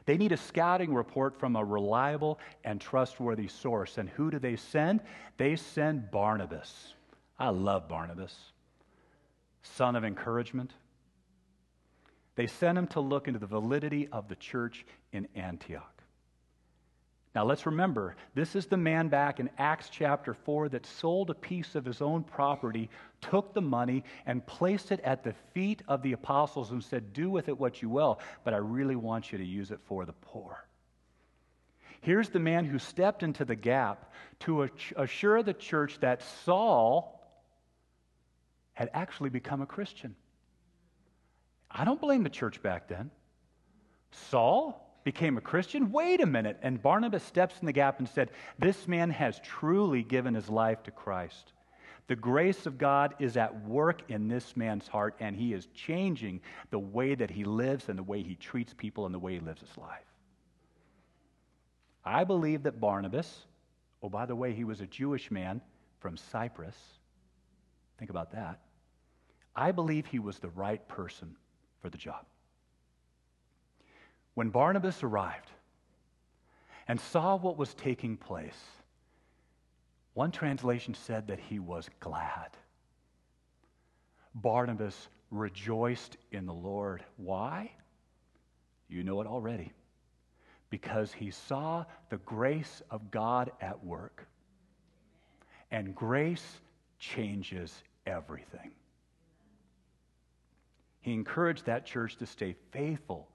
They 0.07 0.17
need 0.17 0.33
a 0.33 0.39
scouting 0.39 0.95
report 0.95 1.39
from 1.39 1.55
a 1.55 1.63
reliable 1.63 2.41
and 2.65 2.81
trustworthy 2.81 3.47
source. 3.47 3.99
And 3.99 4.09
who 4.09 4.31
do 4.31 4.39
they 4.39 4.57
send? 4.57 5.03
They 5.37 5.55
send 5.55 6.11
Barnabas. 6.11 6.95
I 7.39 7.51
love 7.51 7.89
Barnabas, 7.89 8.35
son 9.63 9.95
of 9.95 10.05
encouragement. 10.05 10.73
They 12.37 12.47
sent 12.47 12.79
him 12.79 12.87
to 12.89 13.01
look 13.01 13.29
into 13.29 13.39
the 13.39 13.47
validity 13.47 14.09
of 14.09 14.29
the 14.29 14.37
church 14.37 14.87
in 15.13 15.29
Antioch. 15.35 16.02
Now 17.35 17.45
let's 17.45 17.65
remember, 17.65 18.15
this 18.35 18.55
is 18.55 18.67
the 18.67 18.77
man 18.77 19.09
back 19.09 19.41
in 19.41 19.49
Acts 19.57 19.89
chapter 19.89 20.35
4 20.35 20.69
that 20.71 20.85
sold 20.85 21.31
a 21.31 21.35
piece 21.35 21.75
of 21.75 21.85
his 21.85 22.03
own 22.03 22.25
property, 22.25 22.91
took 23.23 23.55
the 23.55 23.63
money, 23.63 24.05
and 24.27 24.47
placed 24.47 24.93
it 24.93 25.01
at 25.01 25.25
the 25.25 25.33
feet 25.55 25.83
of 25.89 26.03
the 26.03 26.13
apostles 26.13 26.73
and 26.73 26.85
said, 26.85 27.15
Do 27.15 27.31
with 27.31 27.49
it 27.49 27.59
what 27.59 27.81
you 27.81 27.89
will, 27.89 28.21
but 28.45 28.53
I 28.53 28.59
really 28.59 28.97
want 28.97 29.33
you 29.33 29.39
to 29.39 29.45
use 29.45 29.71
it 29.71 29.81
for 29.87 30.05
the 30.05 30.13
poor. 30.13 30.67
Here's 32.03 32.29
the 32.29 32.39
man 32.39 32.67
who 32.67 32.79
stepped 32.79 33.23
into 33.23 33.47
the 33.47 33.57
gap 33.57 34.13
to 34.41 34.69
assure 34.97 35.43
the 35.43 35.55
church 35.55 36.01
that 36.01 36.23
Saul 36.45 37.19
had 38.75 38.91
actually 38.93 39.31
become 39.31 39.63
a 39.63 39.67
Christian. 39.67 40.17
I 41.71 41.87
don't 41.87 42.01
blame 42.01 42.25
the 42.25 42.31
church 42.31 42.63
back 42.63 42.89
then. 42.89 43.11
Saul 44.11 44.92
became 45.05 45.37
a 45.37 45.41
Christian? 45.41 45.93
Wait 45.93 46.21
a 46.21 46.27
minute. 46.27 46.59
And 46.63 46.83
Barnabas 46.83 47.23
steps 47.23 47.57
in 47.61 47.67
the 47.67 47.73
gap 47.73 47.99
and 47.99 48.09
said, 48.09 48.31
This 48.59 48.87
man 48.87 49.11
has 49.11 49.41
truly 49.41 50.03
given 50.03 50.35
his 50.35 50.49
life 50.49 50.83
to 50.85 50.91
Christ. 50.91 51.53
The 52.09 52.17
grace 52.17 52.67
of 52.67 52.79
God 52.79 53.15
is 53.19 53.37
at 53.37 53.65
work 53.65 54.03
in 54.11 54.29
this 54.29 54.57
man's 54.57 54.89
heart, 54.89 55.15
and 55.21 55.37
he 55.37 55.53
is 55.53 55.69
changing 55.75 56.41
the 56.71 56.79
way 56.79 57.15
that 57.15 57.31
he 57.31 57.45
lives 57.45 57.89
and 57.89 57.99
the 57.99 58.03
way 58.03 58.23
he 58.23 58.35
treats 58.35 58.75
people 58.75 59.07
and 59.07 59.15
the 59.15 59.19
way 59.19 59.35
he 59.35 59.41
lives 59.41 59.61
his 59.61 59.79
life. 59.79 60.05
I 62.05 62.25
believe 62.25 62.65
that 62.65 62.81
Barnabas, 62.81 63.47
oh, 64.03 64.09
by 64.09 64.27
the 64.27 64.35
way, 64.35 64.53
he 64.53 64.65
was 64.65 64.81
a 64.81 64.87
Jewish 64.87 65.31
man 65.31 65.61
from 66.01 66.17
Cyprus. 66.17 66.77
Think 67.99 68.11
about 68.11 68.33
that. 68.33 68.61
I 69.55 69.71
believe 69.71 70.07
he 70.07 70.19
was 70.19 70.39
the 70.39 70.49
right 70.49 70.87
person 70.89 71.37
for 71.81 71.89
the 71.89 71.99
job. 71.99 72.25
When 74.35 74.51
Barnabas 74.51 75.03
arrived 75.03 75.51
and 76.89 77.01
saw 77.01 77.37
what 77.37 77.59
was 77.59 77.75
taking 77.75 78.17
place, 78.17 78.59
one 80.15 80.31
translation 80.31 80.95
said 80.95 81.29
that 81.29 81.41
he 81.41 81.59
was 81.59 81.89
glad. 82.01 82.51
Barnabas 84.35 85.09
rejoiced 85.31 86.17
in 86.31 86.47
the 86.47 86.55
Lord. 86.55 87.05
Why? 87.17 87.73
You 88.89 89.03
know 89.03 89.21
it 89.21 89.27
already. 89.27 89.73
Because 90.71 91.13
he 91.13 91.31
saw 91.31 91.85
the 92.09 92.19
grace 92.19 92.83
of 92.91 93.11
God 93.11 93.53
at 93.61 93.85
work. 93.85 94.27
And 95.71 95.95
grace 95.95 96.61
changes 96.99 97.83
everything. 98.07 98.71
He 101.01 101.13
encouraged 101.13 101.67
that 101.67 101.85
church 101.85 102.17
to 102.17 102.27
stay 102.27 102.55
faithful 102.71 103.29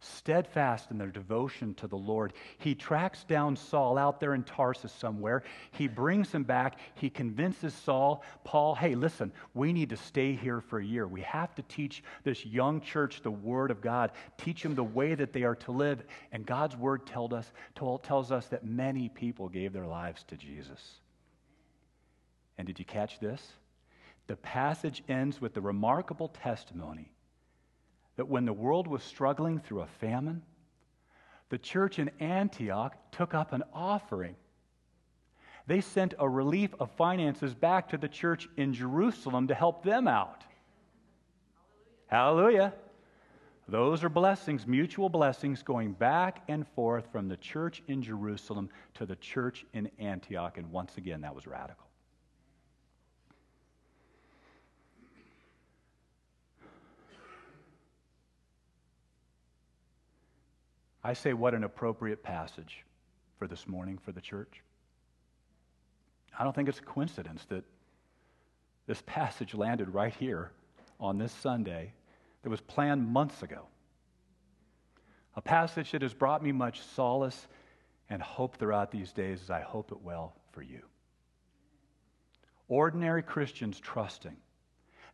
steadfast 0.00 0.90
in 0.90 0.98
their 0.98 1.08
devotion 1.08 1.74
to 1.74 1.86
the 1.88 1.96
Lord. 1.96 2.32
He 2.58 2.74
tracks 2.74 3.24
down 3.24 3.56
Saul 3.56 3.98
out 3.98 4.20
there 4.20 4.34
in 4.34 4.44
Tarsus 4.44 4.92
somewhere. 4.92 5.42
He 5.72 5.88
brings 5.88 6.30
him 6.30 6.44
back. 6.44 6.78
He 6.94 7.10
convinces 7.10 7.74
Saul, 7.74 8.22
Paul, 8.44 8.74
hey, 8.74 8.94
listen, 8.94 9.32
we 9.54 9.72
need 9.72 9.90
to 9.90 9.96
stay 9.96 10.34
here 10.34 10.60
for 10.60 10.78
a 10.78 10.84
year. 10.84 11.06
We 11.06 11.22
have 11.22 11.54
to 11.56 11.62
teach 11.62 12.02
this 12.24 12.46
young 12.46 12.80
church 12.80 13.22
the 13.22 13.30
Word 13.30 13.70
of 13.70 13.80
God, 13.80 14.12
teach 14.36 14.62
them 14.62 14.74
the 14.74 14.84
way 14.84 15.14
that 15.14 15.32
they 15.32 15.42
are 15.42 15.56
to 15.56 15.72
live. 15.72 16.02
And 16.32 16.46
God's 16.46 16.76
Word 16.76 17.06
told 17.06 17.32
us, 17.32 17.50
told, 17.74 18.04
tells 18.04 18.30
us 18.30 18.46
that 18.48 18.64
many 18.64 19.08
people 19.08 19.48
gave 19.48 19.72
their 19.72 19.86
lives 19.86 20.24
to 20.28 20.36
Jesus. 20.36 21.00
And 22.56 22.66
did 22.66 22.78
you 22.78 22.84
catch 22.84 23.18
this? 23.20 23.52
The 24.28 24.36
passage 24.36 25.02
ends 25.08 25.40
with 25.40 25.54
the 25.54 25.60
remarkable 25.60 26.28
testimony 26.28 27.12
that 28.18 28.28
when 28.28 28.44
the 28.44 28.52
world 28.52 28.88
was 28.88 29.04
struggling 29.04 29.60
through 29.60 29.80
a 29.80 29.86
famine, 29.86 30.42
the 31.50 31.56
church 31.56 32.00
in 32.00 32.10
Antioch 32.18 32.92
took 33.12 33.32
up 33.32 33.52
an 33.52 33.62
offering. 33.72 34.34
They 35.68 35.80
sent 35.80 36.14
a 36.18 36.28
relief 36.28 36.74
of 36.80 36.90
finances 36.90 37.54
back 37.54 37.88
to 37.90 37.96
the 37.96 38.08
church 38.08 38.48
in 38.56 38.74
Jerusalem 38.74 39.46
to 39.46 39.54
help 39.54 39.84
them 39.84 40.08
out. 40.08 40.42
Hallelujah. 42.08 42.48
Hallelujah. 42.48 42.74
Those 43.70 44.02
are 44.02 44.08
blessings, 44.08 44.66
mutual 44.66 45.10
blessings, 45.10 45.62
going 45.62 45.92
back 45.92 46.42
and 46.48 46.66
forth 46.68 47.06
from 47.12 47.28
the 47.28 47.36
church 47.36 47.82
in 47.86 48.02
Jerusalem 48.02 48.70
to 48.94 49.06
the 49.06 49.16
church 49.16 49.64
in 49.74 49.90
Antioch. 49.98 50.58
And 50.58 50.72
once 50.72 50.96
again, 50.96 51.20
that 51.20 51.34
was 51.34 51.46
radical. 51.46 51.87
I 61.08 61.14
say, 61.14 61.32
what 61.32 61.54
an 61.54 61.64
appropriate 61.64 62.22
passage 62.22 62.84
for 63.38 63.48
this 63.48 63.66
morning 63.66 63.96
for 63.96 64.12
the 64.12 64.20
church. 64.20 64.60
I 66.38 66.44
don't 66.44 66.54
think 66.54 66.68
it's 66.68 66.80
a 66.80 66.82
coincidence 66.82 67.46
that 67.48 67.64
this 68.86 69.02
passage 69.06 69.54
landed 69.54 69.88
right 69.94 70.12
here 70.14 70.52
on 71.00 71.16
this 71.16 71.32
Sunday 71.32 71.94
that 72.42 72.50
was 72.50 72.60
planned 72.60 73.08
months 73.08 73.42
ago. 73.42 73.68
A 75.34 75.40
passage 75.40 75.92
that 75.92 76.02
has 76.02 76.12
brought 76.12 76.42
me 76.42 76.52
much 76.52 76.82
solace 76.82 77.48
and 78.10 78.20
hope 78.20 78.58
throughout 78.58 78.90
these 78.90 79.10
days 79.10 79.40
as 79.40 79.48
I 79.48 79.62
hope 79.62 79.92
it 79.92 80.02
will 80.02 80.34
for 80.52 80.60
you. 80.60 80.82
Ordinary 82.68 83.22
Christians 83.22 83.80
trusting 83.80 84.36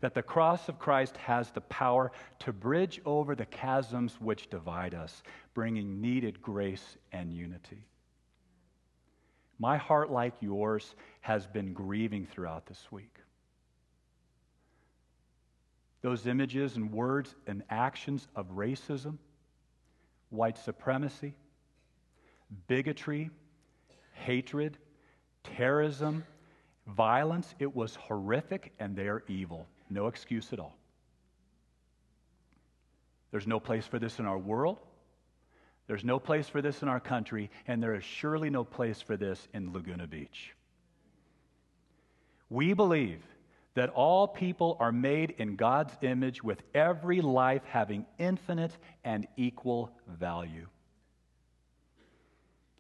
that 0.01 0.15
the 0.15 0.23
cross 0.23 0.69
of 0.69 0.79
Christ 0.79 1.17
has 1.17 1.51
the 1.51 1.61
power 1.63 2.13
to 2.41 2.53
bridge 2.53 3.01
over 3.05 3.35
the 3.35 3.47
chasms 3.47 4.21
which 4.21 4.51
divide 4.51 4.95
us, 4.95 5.23
bringing 5.55 6.01
needed 6.01 6.43
grace 6.43 6.97
and 7.13 7.33
unity. 7.33 7.87
My 9.59 9.77
heart, 9.77 10.11
like 10.11 10.35
yours, 10.41 10.95
has 11.21 11.47
been 11.47 11.73
grieving 11.73 12.27
throughout 12.27 12.67
this 12.67 12.91
week. 12.91 13.17
Those 16.03 16.27
images 16.27 16.77
and 16.77 16.93
words 16.93 17.35
and 17.47 17.63
actions 17.71 18.29
of 18.37 18.49
racism, 18.49 19.17
white 20.29 20.59
supremacy, 20.59 21.35
bigotry, 22.67 23.31
hatred, 24.13 24.77
terrorism, 25.45 26.25
violence, 26.87 27.55
it 27.59 27.75
was 27.75 27.95
horrific 27.95 28.73
and 28.79 28.95
they're 28.95 29.23
evil. 29.29 29.67
No 29.91 30.07
excuse 30.07 30.53
at 30.53 30.59
all. 30.59 30.77
There's 33.31 33.47
no 33.47 33.61
place 33.61 33.87
for 33.87 33.99
this 33.99 34.19
in 34.19 34.27
our 34.27 34.39
world. 34.39 34.79
There's 35.87 36.05
no 36.05 36.19
place 36.19 36.49
for 36.49 36.63
this 36.63 36.83
in 36.83 36.89
our 36.89 37.01
country, 37.01 37.51
and 37.67 37.83
there 37.83 37.95
is 37.95 38.05
surely 38.05 38.49
no 38.49 38.65
place 38.65 39.03
for 39.03 39.17
this 39.17 39.49
in 39.53 39.73
Laguna 39.73 40.07
Beach. 40.07 40.55
We 42.49 42.73
believe 42.73 43.21
that 43.75 43.91
all 43.91 44.29
people 44.29 44.77
are 44.81 44.93
made 44.93 45.35
in 45.39 45.57
God's 45.57 45.93
image 46.01 46.43
with 46.43 46.63
every 46.75 47.21
life 47.21 47.63
having 47.65 48.07
infinite 48.19 48.77
and 49.03 49.27
equal 49.37 49.91
value. 50.07 50.69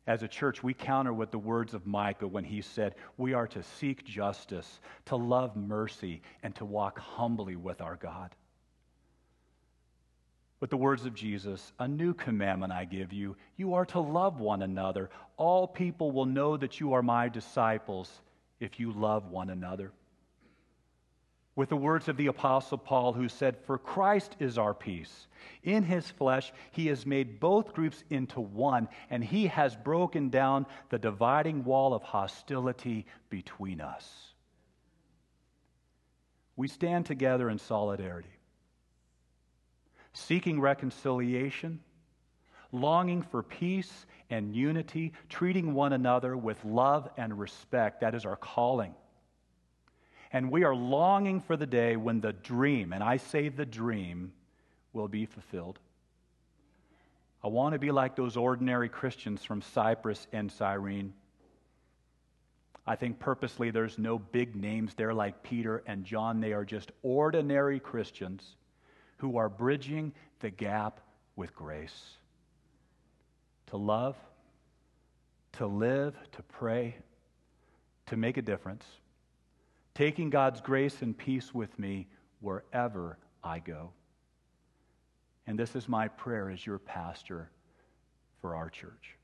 As 0.06 0.22
a 0.22 0.28
church, 0.28 0.62
we 0.62 0.74
counter 0.74 1.12
with 1.12 1.30
the 1.30 1.38
words 1.38 1.74
of 1.74 1.86
Micah 1.86 2.28
when 2.28 2.44
he 2.44 2.60
said, 2.60 2.94
We 3.16 3.32
are 3.32 3.46
to 3.48 3.62
seek 3.62 4.04
justice, 4.04 4.80
to 5.06 5.16
love 5.16 5.56
mercy, 5.56 6.22
and 6.42 6.54
to 6.56 6.64
walk 6.64 6.98
humbly 6.98 7.56
with 7.56 7.80
our 7.80 7.96
God 7.96 8.30
with 10.64 10.70
the 10.70 10.76
words 10.78 11.04
of 11.04 11.12
Jesus 11.12 11.74
A 11.78 11.86
new 11.86 12.14
commandment 12.14 12.72
I 12.72 12.86
give 12.86 13.12
you. 13.12 13.36
You 13.58 13.74
are 13.74 13.84
to 13.84 14.00
love 14.00 14.40
one 14.40 14.62
another. 14.62 15.10
All 15.36 15.66
people 15.66 16.10
will 16.10 16.24
know 16.24 16.56
that 16.56 16.80
you 16.80 16.94
are 16.94 17.02
my 17.02 17.28
disciples 17.28 18.10
if 18.60 18.80
you 18.80 18.90
love 18.90 19.30
one 19.30 19.50
another. 19.50 19.92
With 21.56 21.68
the 21.68 21.76
words 21.76 22.08
of 22.08 22.16
the 22.16 22.26
Apostle 22.26 22.78
Paul, 22.78 23.12
who 23.12 23.28
said, 23.28 23.56
For 23.58 23.78
Christ 23.78 24.34
is 24.40 24.58
our 24.58 24.74
peace. 24.74 25.28
In 25.62 25.84
his 25.84 26.10
flesh, 26.10 26.52
he 26.72 26.88
has 26.88 27.06
made 27.06 27.38
both 27.38 27.74
groups 27.74 28.02
into 28.10 28.40
one, 28.40 28.88
and 29.08 29.22
he 29.22 29.46
has 29.46 29.76
broken 29.76 30.30
down 30.30 30.66
the 30.90 30.98
dividing 30.98 31.64
wall 31.64 31.94
of 31.94 32.02
hostility 32.02 33.06
between 33.30 33.80
us. 33.80 34.34
We 36.56 36.66
stand 36.66 37.06
together 37.06 37.48
in 37.48 37.58
solidarity 37.58 38.28
seeking 40.14 40.60
reconciliation, 40.60 41.80
longing 42.72 43.22
for 43.22 43.42
peace 43.42 44.06
and 44.30 44.54
unity, 44.54 45.12
treating 45.28 45.74
one 45.74 45.92
another 45.92 46.36
with 46.36 46.64
love 46.64 47.08
and 47.16 47.38
respect. 47.38 48.00
That 48.00 48.14
is 48.14 48.24
our 48.24 48.36
calling. 48.36 48.94
And 50.34 50.50
we 50.50 50.64
are 50.64 50.74
longing 50.74 51.40
for 51.40 51.56
the 51.56 51.64
day 51.64 51.94
when 51.94 52.20
the 52.20 52.32
dream, 52.32 52.92
and 52.92 53.04
I 53.04 53.18
say 53.18 53.50
the 53.50 53.64
dream, 53.64 54.32
will 54.92 55.06
be 55.06 55.26
fulfilled. 55.26 55.78
I 57.44 57.46
want 57.46 57.74
to 57.74 57.78
be 57.78 57.92
like 57.92 58.16
those 58.16 58.36
ordinary 58.36 58.88
Christians 58.88 59.44
from 59.44 59.62
Cyprus 59.62 60.26
and 60.32 60.50
Cyrene. 60.50 61.14
I 62.84 62.96
think 62.96 63.20
purposely 63.20 63.70
there's 63.70 63.96
no 63.96 64.18
big 64.18 64.56
names 64.56 64.94
there 64.94 65.14
like 65.14 65.44
Peter 65.44 65.84
and 65.86 66.04
John. 66.04 66.40
They 66.40 66.52
are 66.52 66.64
just 66.64 66.90
ordinary 67.04 67.78
Christians 67.78 68.56
who 69.18 69.36
are 69.36 69.48
bridging 69.48 70.12
the 70.40 70.50
gap 70.50 70.98
with 71.36 71.54
grace. 71.54 72.16
To 73.68 73.76
love, 73.76 74.16
to 75.52 75.66
live, 75.68 76.16
to 76.32 76.42
pray, 76.42 76.96
to 78.06 78.16
make 78.16 78.36
a 78.36 78.42
difference, 78.42 78.84
taking 79.94 80.30
God's 80.30 80.60
grace 80.60 81.02
and 81.02 81.16
peace 81.16 81.54
with 81.54 81.78
me 81.78 82.06
wherever 82.40 83.18
I 83.42 83.60
go. 83.60 83.90
And 85.46 85.58
this 85.58 85.76
is 85.76 85.88
my 85.88 86.08
prayer 86.08 86.50
as 86.50 86.64
your 86.64 86.78
pastor 86.78 87.50
for 88.40 88.56
our 88.56 88.70
church. 88.70 89.16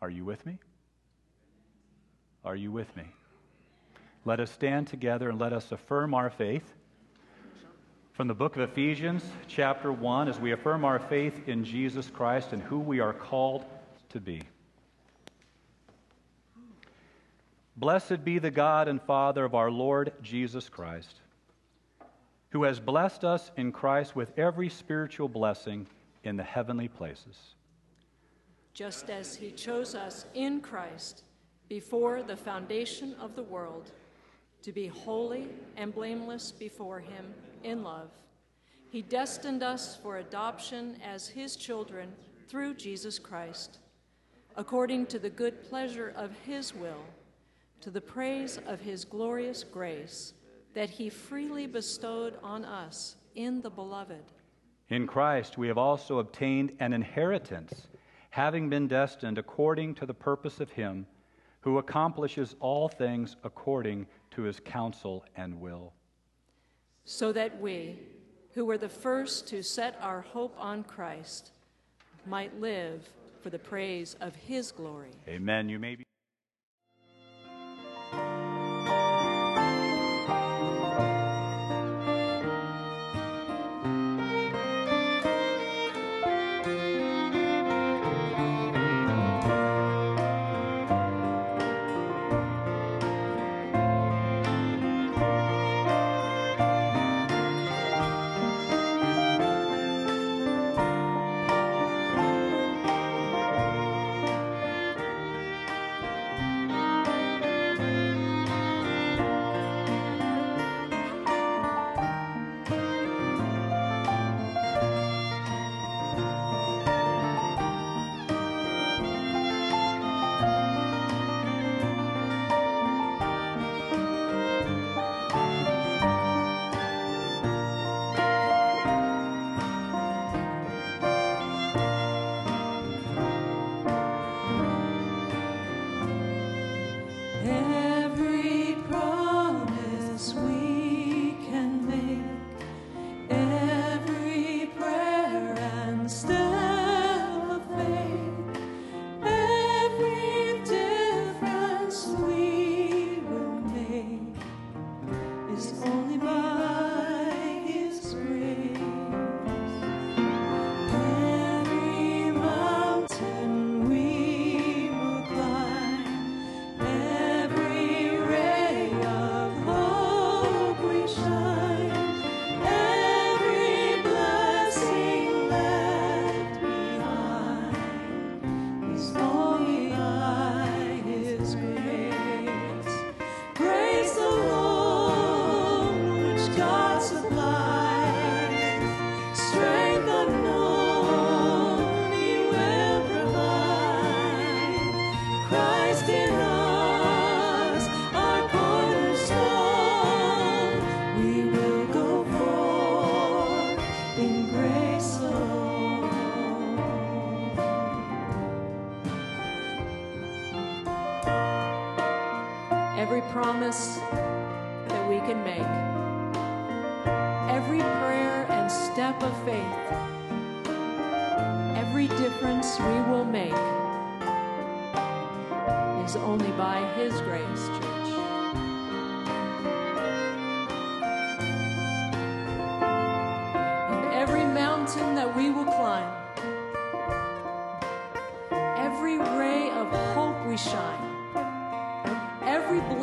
Are 0.00 0.10
you 0.10 0.24
with 0.24 0.44
me? 0.44 0.58
Are 2.44 2.56
you 2.56 2.72
with 2.72 2.94
me? 2.96 3.04
Let 4.24 4.40
us 4.40 4.50
stand 4.50 4.86
together 4.86 5.28
and 5.28 5.40
let 5.40 5.52
us 5.52 5.72
affirm 5.72 6.14
our 6.14 6.30
faith 6.30 6.74
from 8.12 8.28
the 8.28 8.34
book 8.34 8.56
of 8.56 8.62
Ephesians, 8.62 9.24
chapter 9.48 9.90
1, 9.90 10.28
as 10.28 10.38
we 10.38 10.52
affirm 10.52 10.84
our 10.84 10.98
faith 10.98 11.48
in 11.48 11.64
Jesus 11.64 12.10
Christ 12.10 12.52
and 12.52 12.62
who 12.62 12.78
we 12.78 13.00
are 13.00 13.14
called 13.14 13.64
to 14.10 14.20
be. 14.20 14.42
Blessed 17.76 18.24
be 18.24 18.38
the 18.38 18.50
God 18.50 18.88
and 18.88 19.00
Father 19.00 19.44
of 19.44 19.54
our 19.54 19.70
Lord 19.70 20.12
Jesus 20.22 20.68
Christ, 20.68 21.20
who 22.50 22.64
has 22.64 22.78
blessed 22.78 23.24
us 23.24 23.50
in 23.56 23.72
Christ 23.72 24.14
with 24.14 24.38
every 24.38 24.68
spiritual 24.68 25.28
blessing 25.28 25.86
in 26.22 26.36
the 26.36 26.42
heavenly 26.42 26.88
places. 26.88 27.54
Just 28.74 29.10
as 29.10 29.34
he 29.34 29.50
chose 29.50 29.94
us 29.94 30.26
in 30.34 30.60
Christ 30.60 31.22
before 31.68 32.22
the 32.22 32.36
foundation 32.36 33.14
of 33.20 33.34
the 33.34 33.42
world 33.42 33.90
to 34.62 34.72
be 34.72 34.86
holy 34.86 35.48
and 35.76 35.94
blameless 35.94 36.52
before 36.52 37.00
him 37.00 37.34
in 37.64 37.82
love. 37.82 38.10
He 38.90 39.02
destined 39.02 39.62
us 39.62 39.96
for 39.96 40.18
adoption 40.18 40.96
as 41.02 41.26
his 41.26 41.56
children 41.56 42.12
through 42.48 42.74
Jesus 42.74 43.18
Christ, 43.18 43.78
according 44.56 45.06
to 45.06 45.18
the 45.18 45.30
good 45.30 45.62
pleasure 45.64 46.12
of 46.14 46.30
his 46.44 46.74
will, 46.74 47.02
to 47.82 47.90
the 47.90 48.00
praise 48.00 48.58
of 48.66 48.80
his 48.80 49.04
glorious 49.04 49.62
grace 49.62 50.32
that 50.74 50.88
he 50.88 51.10
freely 51.10 51.66
bestowed 51.66 52.38
on 52.42 52.64
us 52.64 53.16
in 53.34 53.60
the 53.60 53.70
beloved. 53.70 54.24
In 54.88 55.06
Christ, 55.06 55.58
we 55.58 55.68
have 55.68 55.78
also 55.78 56.18
obtained 56.18 56.72
an 56.80 56.92
inheritance, 56.92 57.88
having 58.30 58.70
been 58.70 58.88
destined 58.88 59.36
according 59.36 59.94
to 59.96 60.06
the 60.06 60.14
purpose 60.14 60.60
of 60.60 60.70
him 60.70 61.06
who 61.60 61.78
accomplishes 61.78 62.56
all 62.60 62.88
things 62.88 63.36
according 63.44 64.06
to 64.30 64.42
his 64.42 64.58
counsel 64.60 65.24
and 65.36 65.60
will 65.60 65.92
so 67.04 67.32
that 67.32 67.60
we, 67.60 67.98
who 68.54 68.64
were 68.64 68.78
the 68.78 68.88
first 68.88 69.46
to 69.48 69.62
set 69.62 69.96
our 70.00 70.20
hope 70.20 70.54
on 70.58 70.84
Christ, 70.84 71.50
might 72.26 72.60
live 72.60 73.08
for 73.40 73.50
the 73.50 73.58
praise 73.58 74.16
of 74.20 74.34
his 74.36 74.70
glory. 74.70 75.10
Amen. 75.28 75.68
You 75.68 75.78
may 75.78 75.96
be. 75.96 76.04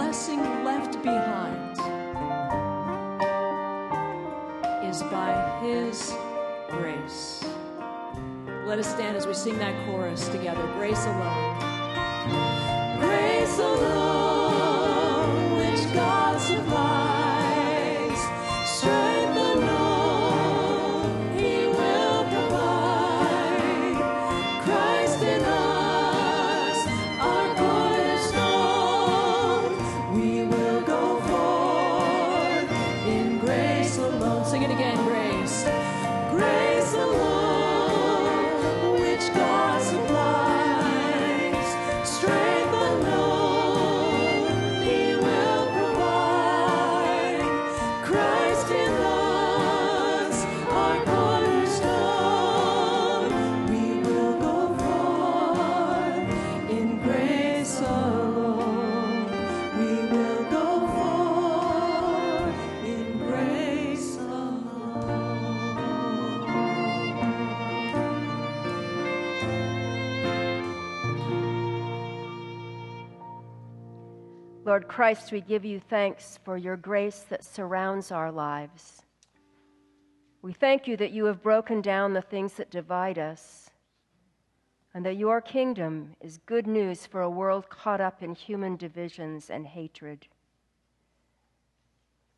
Blessing 0.09 0.39
left 0.63 0.93
behind 1.03 1.77
is 4.83 5.03
by 5.03 5.59
His 5.61 6.15
grace. 6.71 7.45
Let 8.65 8.79
us 8.79 8.89
stand 8.89 9.17
as 9.17 9.27
we 9.27 9.35
sing 9.35 9.59
that 9.59 9.85
chorus 9.85 10.27
together 10.29 10.65
Grace 10.79 11.05
alone. 11.05 11.68
Christ, 74.99 75.31
we 75.31 75.39
give 75.39 75.63
you 75.63 75.79
thanks 75.79 76.39
for 76.43 76.57
your 76.57 76.75
grace 76.75 77.19
that 77.29 77.45
surrounds 77.45 78.11
our 78.11 78.33
lives. 78.33 79.03
We 80.41 80.51
thank 80.51 80.89
you 80.89 80.97
that 80.97 81.13
you 81.13 81.23
have 81.23 81.41
broken 81.41 81.79
down 81.79 82.11
the 82.11 82.21
things 82.21 82.55
that 82.55 82.69
divide 82.69 83.17
us, 83.17 83.69
and 84.93 85.05
that 85.05 85.15
your 85.15 85.39
kingdom 85.39 86.17
is 86.19 86.41
good 86.45 86.67
news 86.67 87.05
for 87.05 87.21
a 87.21 87.29
world 87.29 87.69
caught 87.69 88.01
up 88.01 88.21
in 88.21 88.35
human 88.35 88.75
divisions 88.75 89.49
and 89.49 89.65
hatred. 89.65 90.27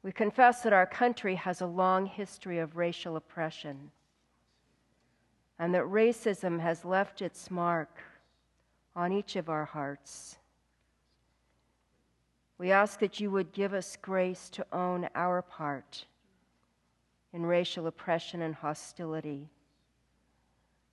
We 0.03 0.11
confess 0.11 0.61
that 0.61 0.71
our 0.71 0.85
country 0.85 1.33
has 1.33 1.61
a 1.61 1.65
long 1.65 2.05
history 2.05 2.59
of 2.59 2.77
racial 2.77 3.15
oppression, 3.15 3.89
and 5.57 5.73
that 5.73 5.85
racism 5.85 6.59
has 6.59 6.85
left 6.85 7.23
its 7.23 7.49
mark 7.49 7.97
on 8.95 9.11
each 9.11 9.35
of 9.35 9.49
our 9.49 9.65
hearts. 9.65 10.37
We 12.61 12.71
ask 12.71 12.99
that 12.99 13.19
you 13.19 13.31
would 13.31 13.53
give 13.53 13.73
us 13.73 13.97
grace 13.99 14.47
to 14.51 14.63
own 14.71 15.09
our 15.15 15.41
part 15.41 16.05
in 17.33 17.43
racial 17.43 17.87
oppression 17.87 18.43
and 18.43 18.53
hostility. 18.53 19.49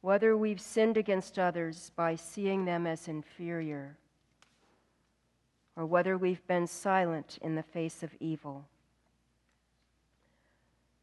Whether 0.01 0.35
we've 0.35 0.63
sinned 0.63 0.97
against 0.97 1.39
others 1.39 1.93
by 1.95 2.15
seeing 2.17 2.65
them 2.65 2.87
as 2.87 3.07
inferior, 3.07 3.99
or 5.77 5.85
whether 5.85 6.17
we've 6.17 6.47
been 6.47 6.67
silent 6.67 7.39
in 7.43 7.55
the 7.55 7.63
face 7.63 8.03
of 8.03 8.17
evil. 8.19 8.65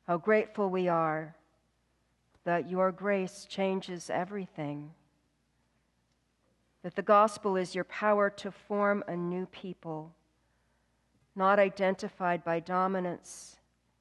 How 0.07 0.17
grateful 0.17 0.71
we 0.71 0.87
are 0.87 1.35
that 2.43 2.71
your 2.71 2.91
grace 2.91 3.45
changes 3.47 4.09
everything, 4.09 4.89
that 6.81 6.95
the 6.95 7.03
gospel 7.03 7.55
is 7.55 7.75
your 7.75 7.83
power 7.83 8.31
to 8.31 8.49
form 8.49 9.03
a 9.07 9.15
new 9.15 9.45
people 9.45 10.11
not 11.35 11.59
identified 11.59 12.43
by 12.43 12.59
dominance 12.59 13.57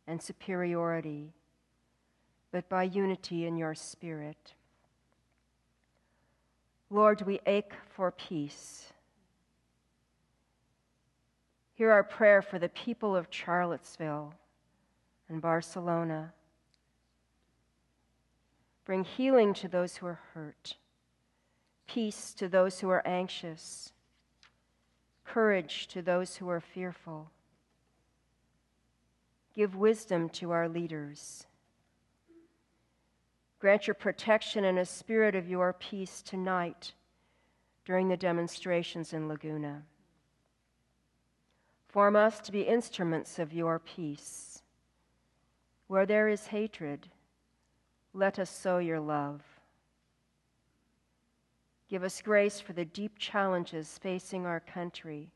and 0.07 0.22
superiority, 0.22 1.32
but 2.53 2.68
by 2.68 2.85
unity 2.85 3.47
in 3.47 3.57
your 3.57 3.74
spirit. 3.74 4.55
Lord, 6.91 7.22
we 7.22 7.41
ache 7.47 7.72
for 7.89 8.12
peace. 8.12 8.93
Hear 11.74 11.91
our 11.91 12.05
prayer 12.05 12.41
for 12.41 12.61
the 12.61 12.68
people 12.68 13.16
of 13.16 13.26
Charlottesville 13.30 14.35
and 15.28 15.43
Barcelona. 15.43 16.32
Bring 18.85 19.03
healing 19.03 19.55
to 19.55 19.66
those 19.66 19.97
who 19.97 20.07
are 20.07 20.20
hurt, 20.35 20.76
peace 21.89 22.32
to 22.35 22.49
those 22.49 22.78
who 22.78 22.91
are 22.91 23.05
anxious 23.05 23.93
courage 25.24 25.86
to 25.88 26.02
those 26.02 26.36
who 26.36 26.48
are 26.48 26.60
fearful. 26.60 27.30
Give 29.54 29.76
wisdom 29.76 30.28
to 30.30 30.50
our 30.50 30.68
leaders. 30.68 31.46
Grant 33.60 33.86
your 33.86 33.94
protection 33.94 34.64
and 34.64 34.78
a 34.78 34.84
spirit 34.84 35.34
of 35.34 35.48
your 35.48 35.72
peace 35.72 36.22
tonight 36.22 36.92
during 37.84 38.08
the 38.08 38.16
demonstrations 38.16 39.12
in 39.12 39.28
Laguna. 39.28 39.82
Form 41.88 42.16
us 42.16 42.40
to 42.40 42.52
be 42.52 42.62
instruments 42.62 43.38
of 43.38 43.52
your 43.52 43.78
peace. 43.78 44.62
Where 45.86 46.06
there 46.06 46.28
is 46.28 46.48
hatred, 46.48 47.08
let 48.12 48.38
us 48.38 48.50
sow 48.50 48.78
your 48.78 49.00
love. 49.00 49.42
Give 51.95 52.03
us 52.03 52.22
grace 52.22 52.59
for 52.59 52.72
the 52.72 52.84
deep 52.84 53.20
challenges 53.20 53.99
facing 54.03 54.47
our 54.47 54.59
country 54.59 55.30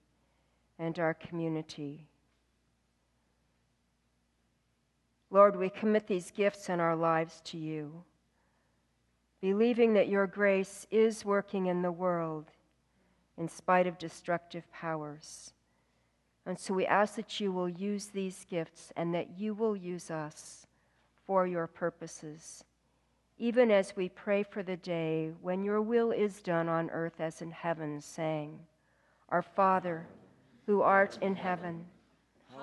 and 0.77 0.99
our 0.99 1.15
community. 1.15 2.09
Lord, 5.31 5.55
we 5.55 5.71
commit 5.71 6.09
these 6.09 6.33
gifts 6.33 6.69
and 6.69 6.81
our 6.81 6.97
lives 6.97 7.41
to 7.45 7.59
you, 7.59 8.03
believing 9.41 9.95
that 9.95 10.09
your 10.09 10.27
grace 10.27 10.85
is 10.91 11.25
working 11.25 11.67
in 11.67 11.83
the 11.83 11.93
world 11.93 12.51
in 13.37 13.49
spite 13.49 13.87
of 13.87 13.97
destructive 13.97 14.69
powers. 14.73 15.53
And 16.45 16.59
so 16.59 16.75
we 16.75 16.87
ask 16.87 17.15
that 17.15 17.39
you 17.39 17.53
will 17.53 17.69
use 17.69 18.07
these 18.07 18.45
gifts 18.51 18.93
and 18.97 19.15
that 19.15 19.39
you 19.39 19.55
will 19.55 19.77
use 19.77 20.11
us 20.11 20.67
for 21.25 21.47
your 21.47 21.69
purposes 21.69 22.65
even 23.39 23.71
as 23.71 23.95
we 23.95 24.09
pray 24.09 24.43
for 24.43 24.65
the 24.65 24.77
day 24.77 25.31
when 25.41 25.63
your 25.63 25.81
will 25.81 26.11
is 26.11 26.43
done 26.43 26.69
on 26.69 26.91
earth 26.91 27.21
as 27.21 27.41
in 27.41 27.53
heaven, 27.53 28.01
saying, 28.01 28.59
Our 29.29 29.43
Father, 29.43 30.07
who 30.67 30.83
art 30.83 31.19
in 31.23 31.37
heaven, 31.37 31.87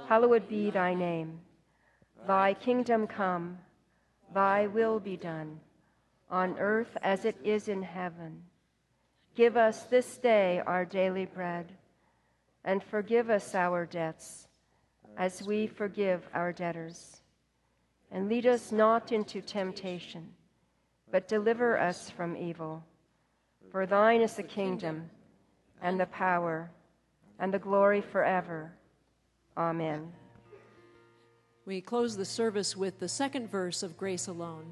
hallowed 0.09 0.49
be 0.49 0.69
thy 0.69 0.93
name. 0.93 1.39
Thy 2.27 2.53
kingdom 2.53 3.07
come, 3.07 3.57
thy 4.33 4.67
will 4.67 4.99
be 4.99 5.15
done, 5.15 5.59
on 6.29 6.57
earth 6.59 6.97
as 7.01 7.23
it 7.23 7.37
is 7.41 7.69
in 7.69 7.81
heaven. 7.81 8.43
Give 9.33 9.55
us 9.55 9.83
this 9.83 10.17
day 10.17 10.61
our 10.65 10.83
daily 10.83 11.25
bread, 11.25 11.71
and 12.65 12.83
forgive 12.83 13.29
us 13.29 13.55
our 13.55 13.85
debts, 13.85 14.47
as 15.17 15.41
we 15.41 15.67
forgive 15.67 16.27
our 16.33 16.51
debtors. 16.51 17.21
And 18.11 18.27
lead 18.27 18.45
us 18.45 18.73
not 18.73 19.13
into 19.13 19.41
temptation 19.41 20.31
but 21.11 21.27
deliver 21.27 21.77
us 21.79 22.09
from 22.09 22.35
evil. 22.35 22.83
For 23.71 23.85
thine 23.85 24.21
is 24.21 24.35
the 24.35 24.43
kingdom, 24.43 25.09
and 25.81 25.99
the 25.99 26.05
power, 26.07 26.71
and 27.39 27.53
the 27.53 27.59
glory 27.59 28.01
forever. 28.01 28.73
Amen. 29.57 30.11
We 31.65 31.81
close 31.81 32.15
the 32.15 32.25
service 32.25 32.77
with 32.77 32.99
the 32.99 33.07
second 33.07 33.49
verse 33.49 33.83
of 33.83 33.97
Grace 33.97 34.27
Alone. 34.27 34.71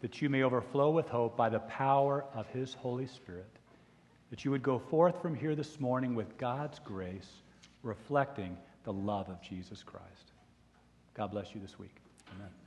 that 0.00 0.22
you 0.22 0.28
may 0.28 0.42
overflow 0.42 0.90
with 0.90 1.08
hope 1.08 1.36
by 1.36 1.48
the 1.48 1.60
power 1.60 2.24
of 2.34 2.46
his 2.48 2.74
Holy 2.74 3.06
Spirit. 3.06 3.50
That 4.30 4.44
you 4.44 4.50
would 4.50 4.62
go 4.62 4.78
forth 4.78 5.20
from 5.22 5.34
here 5.34 5.54
this 5.54 5.80
morning 5.80 6.14
with 6.14 6.36
God's 6.36 6.78
grace, 6.78 7.28
reflecting 7.82 8.56
the 8.84 8.92
love 8.92 9.28
of 9.28 9.40
Jesus 9.42 9.82
Christ. 9.82 10.32
God 11.14 11.30
bless 11.30 11.54
you 11.54 11.60
this 11.60 11.78
week. 11.78 11.96
Amen. 12.34 12.57